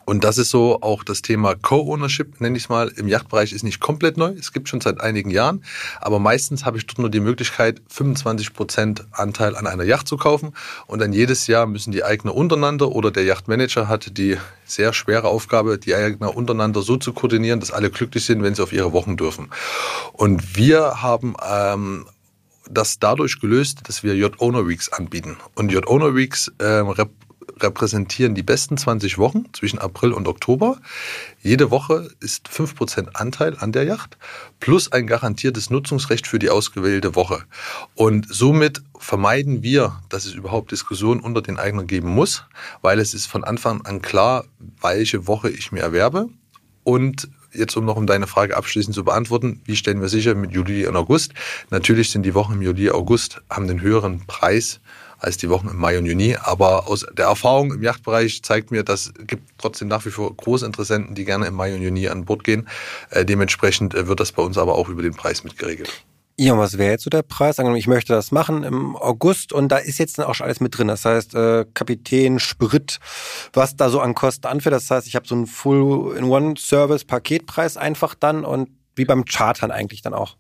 Und 0.06 0.24
das 0.24 0.38
ist 0.38 0.52
so 0.52 0.82
auch 0.82 1.04
das 1.04 1.22
Thema 1.22 1.56
Co-Ownership, 1.56 2.40
nenne 2.40 2.58
ich 2.58 2.64
es 2.64 2.70
mal, 2.70 2.90
im 2.96 3.08
Yachtbereich 3.08 3.52
ist 3.52 3.64
nicht 3.64 3.80
komplett 3.80 4.18
neu. 4.18 4.34
Es 4.38 4.54
gibt 4.54 4.70
schon 4.70 4.80
seit 4.80 5.02
einigen 5.02 5.32
Jahren. 5.32 5.64
Aber 6.00 6.20
meistens 6.20 6.64
habe 6.64 6.78
ich 6.78 6.86
dort 6.86 7.00
nur 7.00 7.10
die 7.10 7.20
Möglichkeit, 7.20 7.82
25 7.90 8.54
Prozent 8.54 9.06
Anteil 9.12 9.56
an 9.56 9.66
einer 9.66 9.84
Yacht 9.84 10.08
zu 10.08 10.18
kaufen. 10.18 10.54
Und 10.88 11.00
dann 11.00 11.12
jedes 11.12 11.48
Jahr 11.48 11.66
müssen 11.66 11.92
die 11.92 12.04
Eigner 12.04 12.36
untereinander 12.36 12.90
oder 12.90 13.10
der 13.12 13.24
Yachtmanager 13.24 13.88
hat 13.88 14.18
die 14.18 14.38
sehr 14.66 14.94
schwere 14.94 15.28
Aufgabe, 15.28 15.78
die 15.78 15.96
Eigner 15.96 16.36
untereinander 16.36 16.82
so 16.82 16.98
zu 16.98 17.14
koordinieren, 17.14 17.60
dass 17.60 17.72
alle 17.72 17.90
glücklich 17.90 18.26
sind, 18.26 18.44
wenn 18.44 18.56
sie 18.56 18.64
auf 18.64 18.74
ihre 18.74 18.94
Wochen 18.94 19.18
dürfen. 19.18 19.50
Und 20.14 20.56
wir 20.56 21.02
haben 21.02 21.36
ähm, 21.48 22.06
das 22.70 23.00
dadurch 23.00 23.40
gelöst, 23.40 23.80
dass 23.88 24.04
wir 24.04 24.16
Yacht 24.16 24.40
Owner 24.40 24.68
Weeks 24.68 24.90
anbieten. 24.90 25.38
Und 25.56 25.72
Yacht 25.72 25.88
Owner 25.88 26.16
Weeks 26.16 26.52
ähm, 26.60 26.90
repräsentieren 27.60 28.36
die 28.36 28.44
besten 28.44 28.78
20 28.78 29.18
Wochen 29.18 29.46
zwischen 29.54 29.80
April 29.80 30.14
und 30.14 30.28
Oktober. 30.28 30.78
Jede 31.42 31.72
Woche 31.72 32.10
ist 32.20 32.50
5% 32.50 33.10
Anteil 33.14 33.56
an 33.60 33.72
der 33.72 33.84
Yacht 33.84 34.18
plus 34.60 34.92
ein 34.92 35.08
garantiertes 35.08 35.70
Nutzungsrecht 35.70 36.28
für 36.28 36.40
die 36.40 36.50
ausgewählte 36.50 37.16
Woche. 37.16 37.44
Und 37.96 38.28
somit 38.30 38.82
vermeiden 38.98 39.64
wir, 39.64 40.02
dass 40.10 40.26
es 40.26 40.34
überhaupt 40.34 40.72
Diskussionen 40.72 41.22
unter 41.22 41.42
den 41.42 41.58
Eignern 41.58 41.88
geben 41.88 42.10
muss, 42.10 42.46
weil 42.82 43.00
es 43.00 43.14
ist 43.14 43.28
von 43.28 43.44
Anfang 43.44 43.86
an 43.86 44.02
klar, 44.02 44.46
welche 44.82 45.28
Woche 45.28 45.50
ich 45.50 45.72
mir 45.72 45.82
erwerbe. 45.82 46.28
Und 46.84 47.30
jetzt 47.54 47.76
um 47.78 47.86
noch 47.86 47.96
um 47.96 48.06
deine 48.06 48.28
Frage 48.28 48.58
abschließend 48.58 48.96
zu 48.96 49.04
beantworten, 49.04 49.62
wie 49.66 49.76
stellen 49.76 50.02
wir 50.02 50.10
sicher 50.10 50.36
mit 50.36 50.52
Juli 50.52 50.86
und 50.88 50.96
August? 50.96 51.34
Natürlich 51.70 52.12
sind 52.12 52.24
die 52.24 52.34
Wochen 52.34 52.54
im 52.54 52.62
Juli, 52.62 52.92
August 52.92 53.42
haben 53.50 53.68
den 53.68 53.82
höheren 53.82 54.26
Preis 54.28 54.80
als 55.26 55.38
die 55.38 55.50
Wochen 55.50 55.68
im 55.68 55.78
Mai 55.78 55.98
und 55.98 56.06
Juni. 56.06 56.38
Aber 56.40 56.88
aus 56.88 57.06
der 57.18 57.26
Erfahrung 57.26 57.74
im 57.74 57.82
Yachtbereich 57.82 58.44
zeigt 58.44 58.70
mir, 58.72 58.84
dass 58.84 59.12
gibt 59.26 59.50
trotzdem 59.58 59.88
nach 59.88 60.06
wie 60.06 60.12
vor 60.12 60.32
große 60.36 60.66
Interessenten, 60.66 61.16
die 61.16 61.26
gerne 61.26 61.48
im 61.48 61.56
Mai 61.56 61.74
und 61.74 61.82
Juni 61.82 62.08
an 62.08 62.26
Bord 62.26 62.44
gehen. 62.44 62.68
Äh, 63.10 63.26
dementsprechend 63.26 63.96
äh, 63.96 64.08
wird 64.08 64.20
das 64.20 64.32
bei 64.32 64.44
uns 64.44 64.58
aber 64.58 64.76
auch 64.76 64.88
über 64.88 65.02
den 65.02 65.16
Preis 65.16 65.44
mitgeregelt. 65.44 65.92
Ja, 66.38 66.58
was 66.58 66.78
wäre 66.78 66.92
jetzt 66.92 67.06
so 67.06 67.10
der 67.10 67.22
Preis? 67.22 67.60
Ich 67.60 67.88
möchte 67.88 68.12
das 68.12 68.32
machen 68.32 68.64
im 68.64 68.98
August 68.98 69.54
und 69.54 69.70
da 69.70 69.78
ist 69.78 70.00
jetzt 70.00 70.20
auch 70.20 70.36
schon 70.36 70.44
alles 70.46 70.60
mit 70.60 70.78
drin. 70.78 70.90
Das 70.90 71.06
heißt, 71.06 71.34
äh, 71.34 71.66
Kapitän, 71.74 72.40
Sprit, 72.40 73.00
was 73.54 73.78
da 73.78 73.90
so 73.90 74.02
an 74.02 74.16
Kosten 74.16 74.48
anfällt. 74.48 74.76
Das 74.76 74.92
heißt, 74.92 75.08
ich 75.08 75.16
habe 75.16 75.26
so 75.26 75.36
einen 75.36 75.48
Full-in-One-Service-Paketpreis 75.48 77.78
einfach 77.78 78.16
dann 78.16 78.44
und 78.44 78.68
wie 78.96 79.06
beim 79.06 79.24
Chartern 79.24 79.72
eigentlich 79.72 80.02
dann 80.02 80.14
auch. 80.14 80.36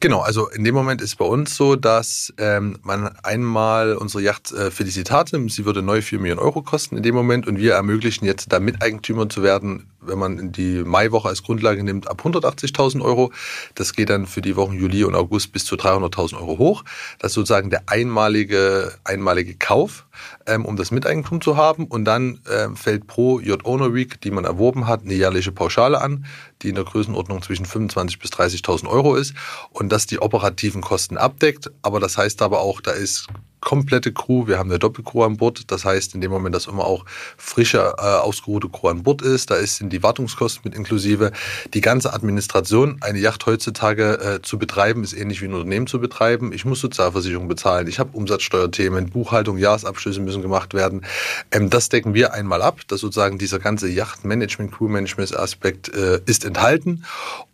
Genau, 0.00 0.20
also 0.20 0.48
in 0.48 0.64
dem 0.64 0.74
Moment 0.74 1.00
ist 1.00 1.16
bei 1.16 1.24
uns 1.24 1.56
so, 1.56 1.74
dass 1.74 2.32
ähm, 2.36 2.78
man 2.82 3.08
einmal 3.22 3.94
unsere 3.94 4.22
Yacht 4.22 4.52
äh, 4.52 4.70
Felicitate, 4.70 5.42
sie 5.48 5.64
würde 5.64 5.80
neu 5.80 6.02
4 6.02 6.18
Millionen 6.18 6.40
Euro 6.40 6.60
kosten 6.60 6.98
in 6.98 7.02
dem 7.02 7.14
Moment 7.14 7.46
und 7.46 7.58
wir 7.58 7.72
ermöglichen 7.72 8.26
jetzt 8.26 8.52
da 8.52 8.60
Miteigentümer 8.60 9.30
zu 9.30 9.42
werden, 9.42 9.86
wenn 10.00 10.18
man 10.18 10.52
die 10.52 10.82
Maiwoche 10.84 11.28
als 11.28 11.42
Grundlage 11.42 11.82
nimmt, 11.82 12.08
ab 12.08 12.22
180.000 12.24 13.02
Euro. 13.02 13.32
Das 13.74 13.92
geht 13.92 14.10
dann 14.10 14.26
für 14.26 14.40
die 14.40 14.56
Wochen 14.56 14.74
Juli 14.74 15.04
und 15.04 15.14
August 15.14 15.52
bis 15.52 15.64
zu 15.64 15.76
300.000 15.76 16.36
Euro 16.36 16.58
hoch. 16.58 16.84
Das 17.18 17.32
ist 17.32 17.34
sozusagen 17.34 17.70
der 17.70 17.82
einmalige, 17.86 18.92
einmalige 19.04 19.54
Kauf, 19.54 20.06
ähm, 20.46 20.64
um 20.64 20.76
das 20.76 20.90
Miteigentum 20.90 21.40
zu 21.40 21.56
haben 21.56 21.86
und 21.86 22.04
dann 22.04 22.40
ähm, 22.50 22.76
fällt 22.76 23.06
pro 23.06 23.40
Yacht 23.40 23.64
Owner 23.64 23.94
Week, 23.94 24.20
die 24.20 24.30
man 24.30 24.44
erworben 24.44 24.86
hat, 24.86 25.02
eine 25.02 25.14
jährliche 25.14 25.52
Pauschale 25.52 26.00
an 26.00 26.24
die 26.62 26.70
in 26.70 26.74
der 26.74 26.84
Größenordnung 26.84 27.42
zwischen 27.42 27.66
25.000 27.66 28.20
bis 28.20 28.30
30.000 28.30 28.88
Euro 28.88 29.14
ist 29.14 29.34
und 29.70 29.90
das 29.90 30.06
die 30.06 30.20
operativen 30.20 30.82
Kosten 30.82 31.16
abdeckt. 31.16 31.70
Aber 31.82 32.00
das 32.00 32.18
heißt 32.18 32.42
aber 32.42 32.60
auch, 32.60 32.80
da 32.80 32.92
ist 32.92 33.28
komplette 33.60 34.12
Crew, 34.12 34.46
wir 34.46 34.58
haben 34.58 34.70
eine 34.70 34.78
Doppelcrew 34.78 35.24
an 35.24 35.36
Bord. 35.36 35.70
Das 35.70 35.84
heißt, 35.84 36.14
in 36.14 36.20
dem 36.20 36.30
Moment, 36.30 36.54
dass 36.54 36.66
immer 36.66 36.84
auch 36.84 37.04
frische, 37.36 37.94
äh, 37.98 38.02
ausgeruhte 38.02 38.68
Crew 38.68 38.88
an 38.88 39.02
Bord 39.02 39.22
ist, 39.22 39.50
da 39.50 39.56
sind 39.66 39.92
die 39.92 40.02
Wartungskosten 40.02 40.62
mit 40.64 40.74
inklusive. 40.74 41.32
Die 41.74 41.80
ganze 41.80 42.12
Administration, 42.12 42.98
eine 43.00 43.18
Yacht 43.18 43.46
heutzutage 43.46 44.20
äh, 44.20 44.42
zu 44.42 44.58
betreiben, 44.58 45.04
ist 45.04 45.12
ähnlich 45.12 45.42
wie 45.42 45.46
ein 45.46 45.54
Unternehmen 45.54 45.86
zu 45.86 46.00
betreiben. 46.00 46.52
Ich 46.52 46.64
muss 46.64 46.80
Sozialversicherung 46.80 47.48
bezahlen, 47.48 47.88
ich 47.88 47.98
habe 47.98 48.16
Umsatzsteuerthemen, 48.16 49.10
Buchhaltung, 49.10 49.58
Jahresabschlüsse 49.58 50.20
müssen 50.20 50.42
gemacht 50.42 50.74
werden. 50.74 51.04
Ähm, 51.50 51.70
das 51.70 51.88
decken 51.88 52.14
wir 52.14 52.34
einmal 52.34 52.62
ab, 52.62 52.80
dass 52.88 53.00
sozusagen 53.00 53.38
dieser 53.38 53.58
ganze 53.58 53.88
Yachtmanagement, 53.88 54.72
Crewmanagement-Aspekt 54.72 55.88
äh, 55.88 56.20
ist 56.26 56.44
enthalten. 56.44 57.04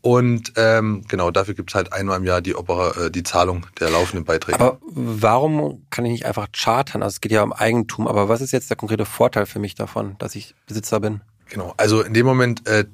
Und 0.01 0.53
ähm, 0.57 1.05
genau, 1.09 1.31
dafür 1.31 1.55
gibt 1.55 1.71
es 1.71 1.75
halt 1.75 1.93
einmal 1.93 2.19
im 2.19 2.25
Jahr 2.25 2.43
die, 2.43 2.55
Opera, 2.55 3.07
äh, 3.07 3.11
die 3.11 3.23
Zahlung 3.23 3.67
der 3.81 3.89
laufenden 3.89 4.25
Beiträge. 4.25 4.61
Aber 4.61 4.79
warum 4.83 5.87
kann 5.95 6.05
ich 6.05 6.13
nicht 6.13 6.27
einfach 6.27 6.49
chartern? 6.53 7.03
Also 7.03 7.15
es 7.15 7.21
geht 7.21 7.33
ja 7.33 7.43
um 7.43 7.53
Eigentum, 7.53 8.09
aber 8.09 8.29
was 8.29 8.41
ist 8.41 8.53
jetzt 8.53 8.69
der 8.69 8.77
konkrete 8.77 9.07
Vorteil 9.07 9.47
für 9.47 9.61
mich 9.61 9.77
davon, 9.77 10.17
dass 10.19 10.35
ich 10.35 10.55
Besitzer 10.67 10.99
bin? 10.99 11.21
Genau, 11.49 11.73
also 11.77 12.03
in 12.03 12.13
dem 12.15 12.27
Moment 12.27 12.67
äh, 12.67 12.85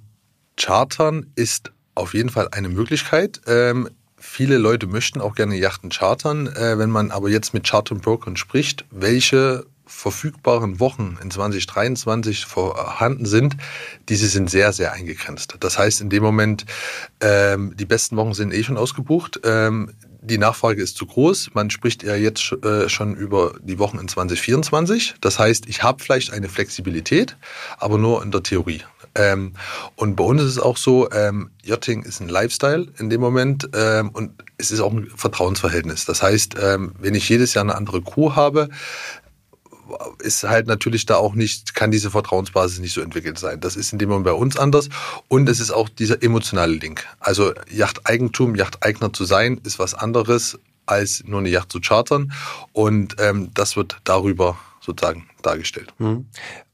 chartern 0.59 1.27
ist 1.35 1.73
auf 1.95 2.13
jeden 2.13 2.29
Fall 2.29 2.49
eine 2.53 2.69
Möglichkeit. 2.69 3.41
Ähm, 3.47 3.89
viele 4.19 4.59
Leute 4.59 4.87
möchten 4.87 5.23
auch 5.23 5.35
gerne 5.35 5.57
Yachten 5.57 5.89
chartern. 5.91 6.47
Äh, 6.47 6.79
wenn 6.79 6.91
man 6.91 7.11
aber 7.11 7.31
jetzt 7.31 7.55
mit 7.55 7.67
Chartern-Brokern 7.67 8.37
spricht, 8.37 8.85
welche 8.91 9.65
verfügbaren 9.87 10.79
Wochen 10.79 11.19
in 11.23 11.31
2023 11.31 12.45
vorhanden 12.45 13.25
sind, 13.25 13.57
diese 14.09 14.27
sind 14.29 14.51
sehr, 14.51 14.73
sehr 14.73 14.93
eingegrenzt. 14.93 15.57
Das 15.61 15.79
heißt, 15.79 16.03
in 16.03 16.11
dem 16.11 16.23
Moment, 16.23 16.67
ähm, 17.21 17.75
die 17.77 17.87
besten 17.87 18.17
Wochen 18.17 18.35
sind 18.35 18.53
eh 18.53 18.63
schon 18.63 18.77
ausgebucht. 18.77 19.41
Ähm, 19.43 19.95
die 20.23 20.39
Nachfrage 20.39 20.83
ist 20.83 20.97
zu 20.97 21.07
groß. 21.07 21.51
Man 21.55 21.71
spricht 21.71 22.03
ja 22.03 22.15
jetzt 22.15 22.53
äh, 22.65 22.89
schon 22.89 23.15
über 23.15 23.55
die 23.63 23.79
Wochen 23.79 23.99
in 23.99 24.09
2024. 24.09 25.15
Das 25.21 25.39
heißt, 25.39 25.67
ich 25.69 25.83
habe 25.83 26.03
vielleicht 26.03 26.33
eine 26.33 26.49
Flexibilität, 26.49 27.37
aber 27.79 27.99
nur 27.99 28.23
in 28.23 28.31
der 28.31 28.43
Theorie. 28.43 28.83
Ähm, 29.15 29.55
und 29.97 30.17
bei 30.17 30.25
uns 30.25 30.43
ist 30.43 30.49
es 30.49 30.59
auch 30.59 30.77
so, 30.77 31.11
ähm, 31.11 31.51
Yachting 31.65 32.03
ist 32.05 32.21
ein 32.21 32.29
Lifestyle 32.29 32.87
in 32.99 33.11
dem 33.11 33.21
Moment 33.21 33.69
ähm, 33.75 34.11
und 34.11 34.31
es 34.57 34.71
ist 34.71 34.81
auch 34.81 34.93
ein 34.93 35.11
Vertrauensverhältnis. 35.15 36.05
Das 36.05 36.23
heißt, 36.23 36.55
ähm, 36.63 36.93
wenn 36.99 37.15
ich 37.15 37.29
jedes 37.29 37.55
Jahr 37.55 37.65
eine 37.65 37.75
andere 37.75 38.03
Crew 38.03 38.35
habe, 38.37 38.69
ist 40.19 40.45
halt 40.45 40.67
natürlich 40.67 41.07
da 41.07 41.17
auch 41.17 41.35
nicht, 41.35 41.75
kann 41.75 41.91
diese 41.91 42.11
Vertrauensbasis 42.11 42.79
nicht 42.81 42.93
so 42.93 43.01
entwickelt 43.01 43.39
sein. 43.39 43.61
Das 43.61 43.77
ist 43.77 43.93
in 43.93 43.99
dem 43.99 44.09
Moment 44.09 44.25
bei 44.25 44.33
uns 44.33 44.57
anders. 44.57 44.89
Und 45.29 45.49
es 45.49 45.61
ist 45.61 45.71
auch 45.71 45.89
dieser 45.89 46.23
emotionale 46.23 46.75
Link. 46.75 47.07
Also 47.19 47.53
Yachteigentum, 47.71 48.55
Yachteigner 48.55 49.13
zu 49.13 49.25
sein, 49.25 49.61
ist 49.65 49.79
was 49.79 49.95
anderes 49.95 50.59
als 50.87 51.23
nur 51.27 51.41
eine 51.41 51.49
Yacht 51.49 51.71
zu 51.71 51.81
chartern. 51.81 52.33
Und 52.73 53.17
ähm, 53.19 53.51
das 53.55 53.77
wird 53.77 53.99
darüber 54.05 54.59
sozusagen 54.81 55.29
dargestellt. 55.43 55.93
Mhm. 55.99 56.27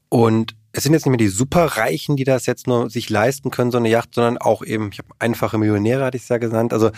Und 0.09 0.55
es 0.77 0.83
sind 0.83 0.93
jetzt 0.93 1.07
nicht 1.07 1.11
mehr 1.11 1.17
die 1.17 1.27
Superreichen, 1.27 2.17
die 2.17 2.23
das 2.23 2.45
jetzt 2.45 2.67
nur 2.67 2.91
sich 2.91 3.09
leisten 3.09 3.49
können, 3.49 3.71
so 3.71 3.79
eine 3.79 3.89
Yacht, 3.89 4.13
sondern 4.13 4.37
auch 4.37 4.63
eben, 4.63 4.91
ich 4.91 4.99
habe 4.99 5.07
einfache 5.17 5.57
Millionäre, 5.57 6.05
hatte 6.05 6.17
ich 6.17 6.23
es 6.23 6.29
ja 6.29 6.37
genannt. 6.37 6.71
Also 6.71 6.91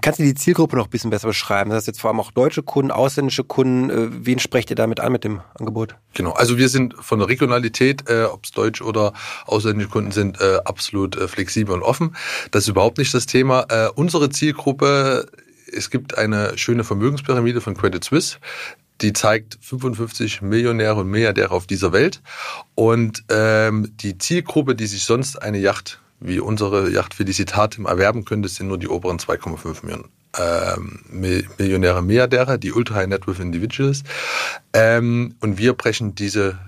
kannst 0.00 0.20
du 0.20 0.22
die 0.22 0.36
Zielgruppe 0.36 0.76
noch 0.76 0.84
ein 0.84 0.90
bisschen 0.90 1.10
besser 1.10 1.26
beschreiben? 1.26 1.70
Das 1.70 1.82
ist 1.82 1.86
jetzt 1.88 2.00
vor 2.00 2.10
allem 2.10 2.20
auch 2.20 2.30
deutsche 2.30 2.62
Kunden, 2.62 2.92
ausländische 2.92 3.42
Kunden. 3.42 3.90
Äh, 3.90 4.08
wen 4.24 4.38
sprecht 4.38 4.70
ihr 4.70 4.76
damit 4.76 5.00
an 5.00 5.10
mit 5.10 5.24
dem 5.24 5.40
Angebot? 5.58 5.96
Genau, 6.14 6.30
also 6.30 6.56
wir 6.56 6.68
sind 6.68 6.94
von 7.00 7.18
der 7.18 7.28
Regionalität, 7.28 8.08
äh, 8.08 8.26
ob 8.26 8.44
es 8.44 8.52
deutsch 8.52 8.80
oder 8.80 9.12
ausländische 9.44 9.90
Kunden 9.90 10.12
sind, 10.12 10.40
äh, 10.40 10.58
absolut 10.64 11.16
äh, 11.16 11.26
flexibel 11.26 11.74
und 11.74 11.82
offen. 11.82 12.14
Das 12.52 12.62
ist 12.62 12.68
überhaupt 12.68 12.98
nicht 12.98 13.12
das 13.12 13.26
Thema. 13.26 13.66
Äh, 13.70 13.88
unsere 13.92 14.30
Zielgruppe 14.30 15.26
es 15.72 15.90
gibt 15.90 16.18
eine 16.18 16.56
schöne 16.58 16.84
Vermögenspyramide 16.84 17.60
von 17.60 17.76
Credit 17.76 18.02
Suisse 18.02 18.38
die 19.02 19.12
zeigt 19.12 19.58
55 19.60 20.42
Millionäre 20.42 20.96
und 20.96 21.08
Milliardäre 21.08 21.52
auf 21.52 21.66
dieser 21.66 21.92
Welt. 21.92 22.20
Und 22.74 23.24
ähm, 23.28 23.92
die 23.96 24.18
Zielgruppe, 24.18 24.74
die 24.74 24.86
sich 24.86 25.04
sonst 25.04 25.40
eine 25.40 25.58
Yacht 25.58 26.00
wie 26.20 26.38
unsere 26.38 26.90
Yacht 26.90 27.14
Felicitatem 27.14 27.86
erwerben 27.86 28.24
könnte, 28.24 28.48
sind 28.48 28.68
nur 28.68 28.78
die 28.78 28.88
oberen 28.88 29.18
2,5 29.18 29.84
Millionen. 29.86 30.08
Ähm, 30.38 31.00
Millionäre, 31.56 32.02
Milliardäre, 32.02 32.58
die 32.58 32.72
Ultra 32.72 32.96
High 32.96 33.08
Net 33.08 33.26
Worth 33.26 33.40
Individuals. 33.40 34.02
Ähm, 34.74 35.34
und 35.40 35.58
wir 35.58 35.72
brechen 35.72 36.14
diese 36.14 36.58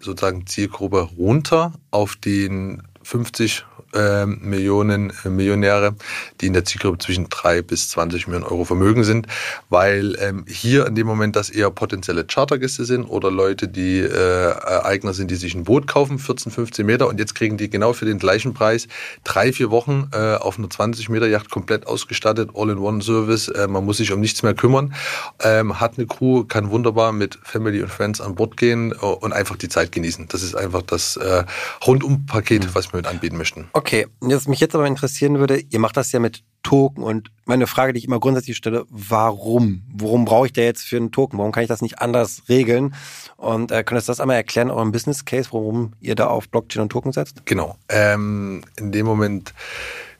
sozusagen 0.00 0.46
Zielgruppe 0.46 1.00
runter 1.00 1.72
auf 1.90 2.16
den 2.16 2.82
50 3.02 3.64
äh, 3.96 4.26
Millionen 4.26 5.12
äh, 5.24 5.28
Millionäre, 5.28 5.94
die 6.40 6.46
in 6.46 6.52
der 6.52 6.64
Zielgruppe 6.64 6.98
zwischen 6.98 7.28
3 7.28 7.62
bis 7.62 7.88
20 7.90 8.26
Millionen 8.26 8.46
Euro 8.46 8.64
Vermögen 8.64 9.04
sind, 9.04 9.26
weil 9.68 10.16
ähm, 10.20 10.44
hier 10.46 10.86
in 10.86 10.94
dem 10.94 11.06
Moment 11.06 11.36
das 11.36 11.50
eher 11.50 11.70
potenzielle 11.70 12.24
Chartergäste 12.24 12.84
sind 12.84 13.04
oder 13.04 13.30
Leute, 13.30 13.68
die 13.68 14.00
äh, 14.00 14.54
Eigner 14.82 15.14
sind, 15.14 15.30
die 15.30 15.36
sich 15.36 15.54
ein 15.54 15.64
Boot 15.64 15.86
kaufen, 15.86 16.18
14, 16.18 16.52
15 16.52 16.84
Meter 16.84 17.08
und 17.08 17.18
jetzt 17.18 17.34
kriegen 17.34 17.56
die 17.56 17.70
genau 17.70 17.92
für 17.92 18.04
den 18.04 18.18
gleichen 18.18 18.54
Preis 18.54 18.88
drei, 19.24 19.52
vier 19.52 19.70
Wochen 19.70 20.10
äh, 20.12 20.34
auf 20.34 20.58
einer 20.58 20.68
20 20.68 21.08
Meter 21.08 21.26
Yacht 21.26 21.50
komplett 21.50 21.86
ausgestattet, 21.86 22.50
All-in-One-Service, 22.54 23.48
äh, 23.48 23.68
man 23.68 23.84
muss 23.84 23.98
sich 23.98 24.12
um 24.12 24.20
nichts 24.20 24.42
mehr 24.42 24.54
kümmern, 24.54 24.94
ähm, 25.42 25.80
hat 25.80 25.94
eine 25.96 26.06
Crew, 26.06 26.44
kann 26.44 26.70
wunderbar 26.70 27.12
mit 27.12 27.38
Family 27.42 27.82
und 27.82 27.90
Friends 27.90 28.20
an 28.20 28.34
Bord 28.34 28.56
gehen 28.56 28.92
äh, 28.92 28.96
und 28.96 29.32
einfach 29.32 29.56
die 29.56 29.68
Zeit 29.68 29.92
genießen. 29.92 30.28
Das 30.28 30.42
ist 30.42 30.54
einfach 30.54 30.82
das 30.82 31.16
äh, 31.16 31.44
Rundum-Paket, 31.86 32.64
mhm. 32.64 32.70
was 32.74 32.92
wir 32.92 32.98
mit 32.98 33.06
anbieten 33.06 33.36
möchten. 33.36 33.68
Okay, 33.72 33.85
was 34.20 34.48
mich 34.48 34.60
jetzt 34.60 34.74
aber 34.74 34.86
interessieren 34.86 35.38
würde, 35.38 35.58
ihr 35.58 35.78
macht 35.78 35.96
das 35.96 36.12
ja 36.12 36.20
mit 36.20 36.42
Token 36.62 37.04
und 37.04 37.30
meine 37.44 37.68
Frage, 37.68 37.92
die 37.92 38.00
ich 38.00 38.06
immer 38.06 38.18
grundsätzlich 38.18 38.56
stelle, 38.56 38.86
warum? 38.88 39.84
Worum 39.92 40.24
brauche 40.24 40.46
ich 40.46 40.52
da 40.52 40.62
jetzt 40.62 40.82
für 40.82 40.96
einen 40.96 41.12
Token? 41.12 41.38
Warum 41.38 41.52
kann 41.52 41.62
ich 41.62 41.68
das 41.68 41.80
nicht 41.80 42.00
anders 42.00 42.42
regeln? 42.48 42.94
Und 43.36 43.70
äh, 43.70 43.84
könntest 43.84 44.08
du 44.08 44.10
das 44.10 44.18
einmal 44.18 44.36
erklären, 44.36 44.70
euren 44.70 44.90
Business 44.90 45.24
Case, 45.24 45.50
warum 45.52 45.92
ihr 46.00 46.16
da 46.16 46.26
auf 46.26 46.48
Blockchain 46.48 46.82
und 46.82 46.88
Token 46.88 47.12
setzt? 47.12 47.46
Genau. 47.46 47.76
Ähm, 47.88 48.64
in 48.76 48.90
dem 48.90 49.06
Moment, 49.06 49.54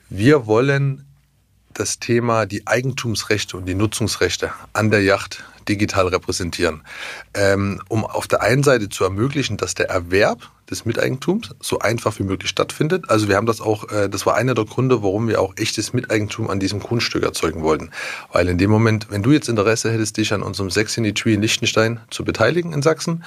wir 0.08 0.46
wollen 0.46 1.04
das 1.74 1.98
Thema 1.98 2.46
die 2.46 2.66
Eigentumsrechte 2.66 3.56
und 3.56 3.66
die 3.66 3.74
Nutzungsrechte 3.74 4.52
an 4.72 4.92
der 4.92 5.02
Yacht 5.02 5.44
digital 5.68 6.08
repräsentieren. 6.08 6.82
Ähm, 7.34 7.80
um 7.88 8.04
auf 8.04 8.26
der 8.28 8.42
einen 8.42 8.62
Seite 8.62 8.88
zu 8.88 9.04
ermöglichen, 9.04 9.56
dass 9.56 9.74
der 9.74 9.88
Erwerb 9.90 10.50
des 10.70 10.84
Miteigentums 10.84 11.54
so 11.60 11.78
einfach 11.78 12.18
wie 12.18 12.24
möglich 12.24 12.50
stattfindet. 12.50 13.08
Also 13.08 13.28
wir 13.28 13.36
haben 13.36 13.46
das 13.46 13.60
auch, 13.60 13.90
äh, 13.90 14.08
das 14.08 14.26
war 14.26 14.34
einer 14.34 14.54
der 14.54 14.64
Gründe, 14.64 15.02
warum 15.02 15.28
wir 15.28 15.40
auch 15.40 15.54
echtes 15.56 15.92
Miteigentum 15.92 16.50
an 16.50 16.60
diesem 16.60 16.80
Grundstück 16.80 17.22
erzeugen 17.22 17.62
wollten. 17.62 17.90
Weil 18.32 18.48
in 18.48 18.58
dem 18.58 18.70
Moment, 18.70 19.06
wenn 19.10 19.22
du 19.22 19.32
jetzt 19.32 19.48
Interesse 19.48 19.92
hättest, 19.92 20.16
dich 20.16 20.32
an 20.32 20.42
unserem 20.42 20.70
Sex 20.70 20.96
in 20.96 21.04
the 21.04 21.12
Tree 21.12 21.34
in 21.34 21.42
Liechtenstein 21.42 22.00
zu 22.10 22.24
beteiligen 22.24 22.72
in 22.72 22.82
Sachsen, 22.82 23.24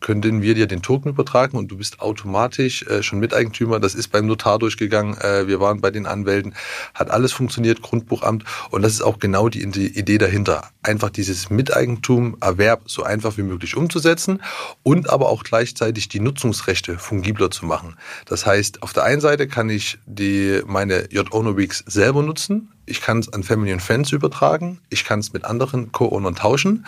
könnten 0.00 0.42
wir 0.42 0.54
dir 0.54 0.66
den 0.66 0.82
Token 0.82 1.10
übertragen 1.10 1.56
und 1.56 1.68
du 1.68 1.76
bist 1.76 2.00
automatisch 2.00 2.82
äh, 2.84 3.02
schon 3.02 3.18
Miteigentümer. 3.18 3.80
Das 3.80 3.94
ist 3.94 4.08
beim 4.08 4.26
Notar 4.26 4.58
durchgegangen. 4.58 5.16
Äh, 5.18 5.46
wir 5.46 5.60
waren 5.60 5.80
bei 5.80 5.90
den 5.90 6.06
Anwälten. 6.06 6.54
Hat 6.94 7.10
alles 7.10 7.32
funktioniert, 7.32 7.82
Grundbuchamt. 7.82 8.44
Und 8.70 8.82
das 8.82 8.92
ist 8.92 9.02
auch 9.02 9.18
genau 9.18 9.48
die, 9.48 9.66
die 9.70 9.98
Idee 9.98 10.18
dahinter. 10.18 10.70
Einfach 10.82 11.10
dieses 11.10 11.50
Miteigentum, 11.50 12.36
Erwerb 12.40 12.82
so 12.86 13.02
einfach 13.02 13.36
wie 13.36 13.42
möglich 13.42 13.76
umzusetzen 13.76 14.42
und 14.82 15.10
aber 15.10 15.28
auch 15.28 15.42
gleichzeitig 15.42 16.08
die 16.08 16.20
Nutzungsrechte 16.20 16.98
fungibler 16.98 17.50
zu 17.50 17.66
machen. 17.66 17.96
Das 18.26 18.46
heißt, 18.46 18.82
auf 18.82 18.92
der 18.92 19.04
einen 19.04 19.20
Seite 19.20 19.48
kann 19.48 19.70
ich 19.70 19.98
die, 20.06 20.62
meine 20.66 21.10
J-Owner 21.10 21.56
Weeks 21.56 21.84
selber 21.86 22.22
nutzen 22.22 22.72
ich 22.88 23.00
kann 23.00 23.18
es 23.18 23.32
an 23.32 23.42
Family 23.42 23.72
and 23.72 23.82
Friends 23.82 24.12
übertragen, 24.12 24.80
ich 24.90 25.04
kann 25.04 25.20
es 25.20 25.32
mit 25.32 25.44
anderen 25.44 25.92
Co-Ownern 25.92 26.34
tauschen 26.34 26.86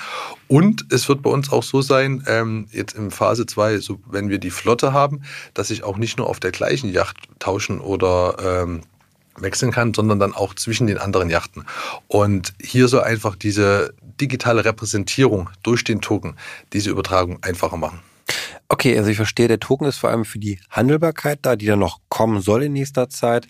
und 0.49 0.87
es 0.91 1.09
wird 1.09 1.23
bei 1.23 1.31
uns 1.31 1.53
auch 1.53 1.63
so 1.63 1.83
sein, 1.83 2.25
ähm, 2.27 2.67
jetzt 2.73 2.95
in 2.95 3.11
Phase 3.11 3.47
2, 3.47 3.79
so, 3.79 4.01
wenn 4.07 4.29
wir 4.29 4.39
die 4.39 4.51
Flotte 4.51 4.93
haben, 4.93 5.23
dass 5.55 5.71
ich 5.71 5.85
auch 5.85 5.97
nicht 5.97 6.19
nur 6.19 6.29
auf 6.29 6.41
der 6.41 6.53
gleichen 6.53 6.91
Yacht 6.91 7.17
tauschen 7.39 7.81
oder 7.81 8.37
ähm, 8.65 8.83
wechseln 9.37 9.73
kann, 9.73 9.95
sondern 9.95 10.19
dann 10.19 10.35
auch 10.35 10.55
zwischen 10.55 10.87
den 10.87 10.99
anderen 10.99 11.31
Yachten. 11.31 11.65
Und 12.09 12.53
hier 12.61 12.89
soll 12.89 13.03
einfach 13.03 13.37
diese 13.37 13.95
digitale 14.21 14.65
Repräsentierung 14.65 15.51
durch 15.63 15.85
den 15.85 16.01
Token 16.01 16.37
diese 16.73 16.91
Übertragung 16.91 17.39
einfacher 17.43 17.77
machen. 17.77 18.01
Okay, 18.69 18.97
also 18.97 19.11
ich 19.11 19.17
verstehe, 19.17 19.49
der 19.49 19.59
Token 19.59 19.87
ist 19.87 19.99
vor 19.99 20.11
allem 20.11 20.25
für 20.25 20.39
die 20.39 20.61
Handelbarkeit 20.71 21.41
da, 21.43 21.57
die 21.57 21.67
dann 21.67 21.81
noch 21.81 21.99
kommen 22.09 22.41
soll 22.41 22.63
in 22.65 22.73
nächster 22.73 23.09
Zeit. 23.09 23.49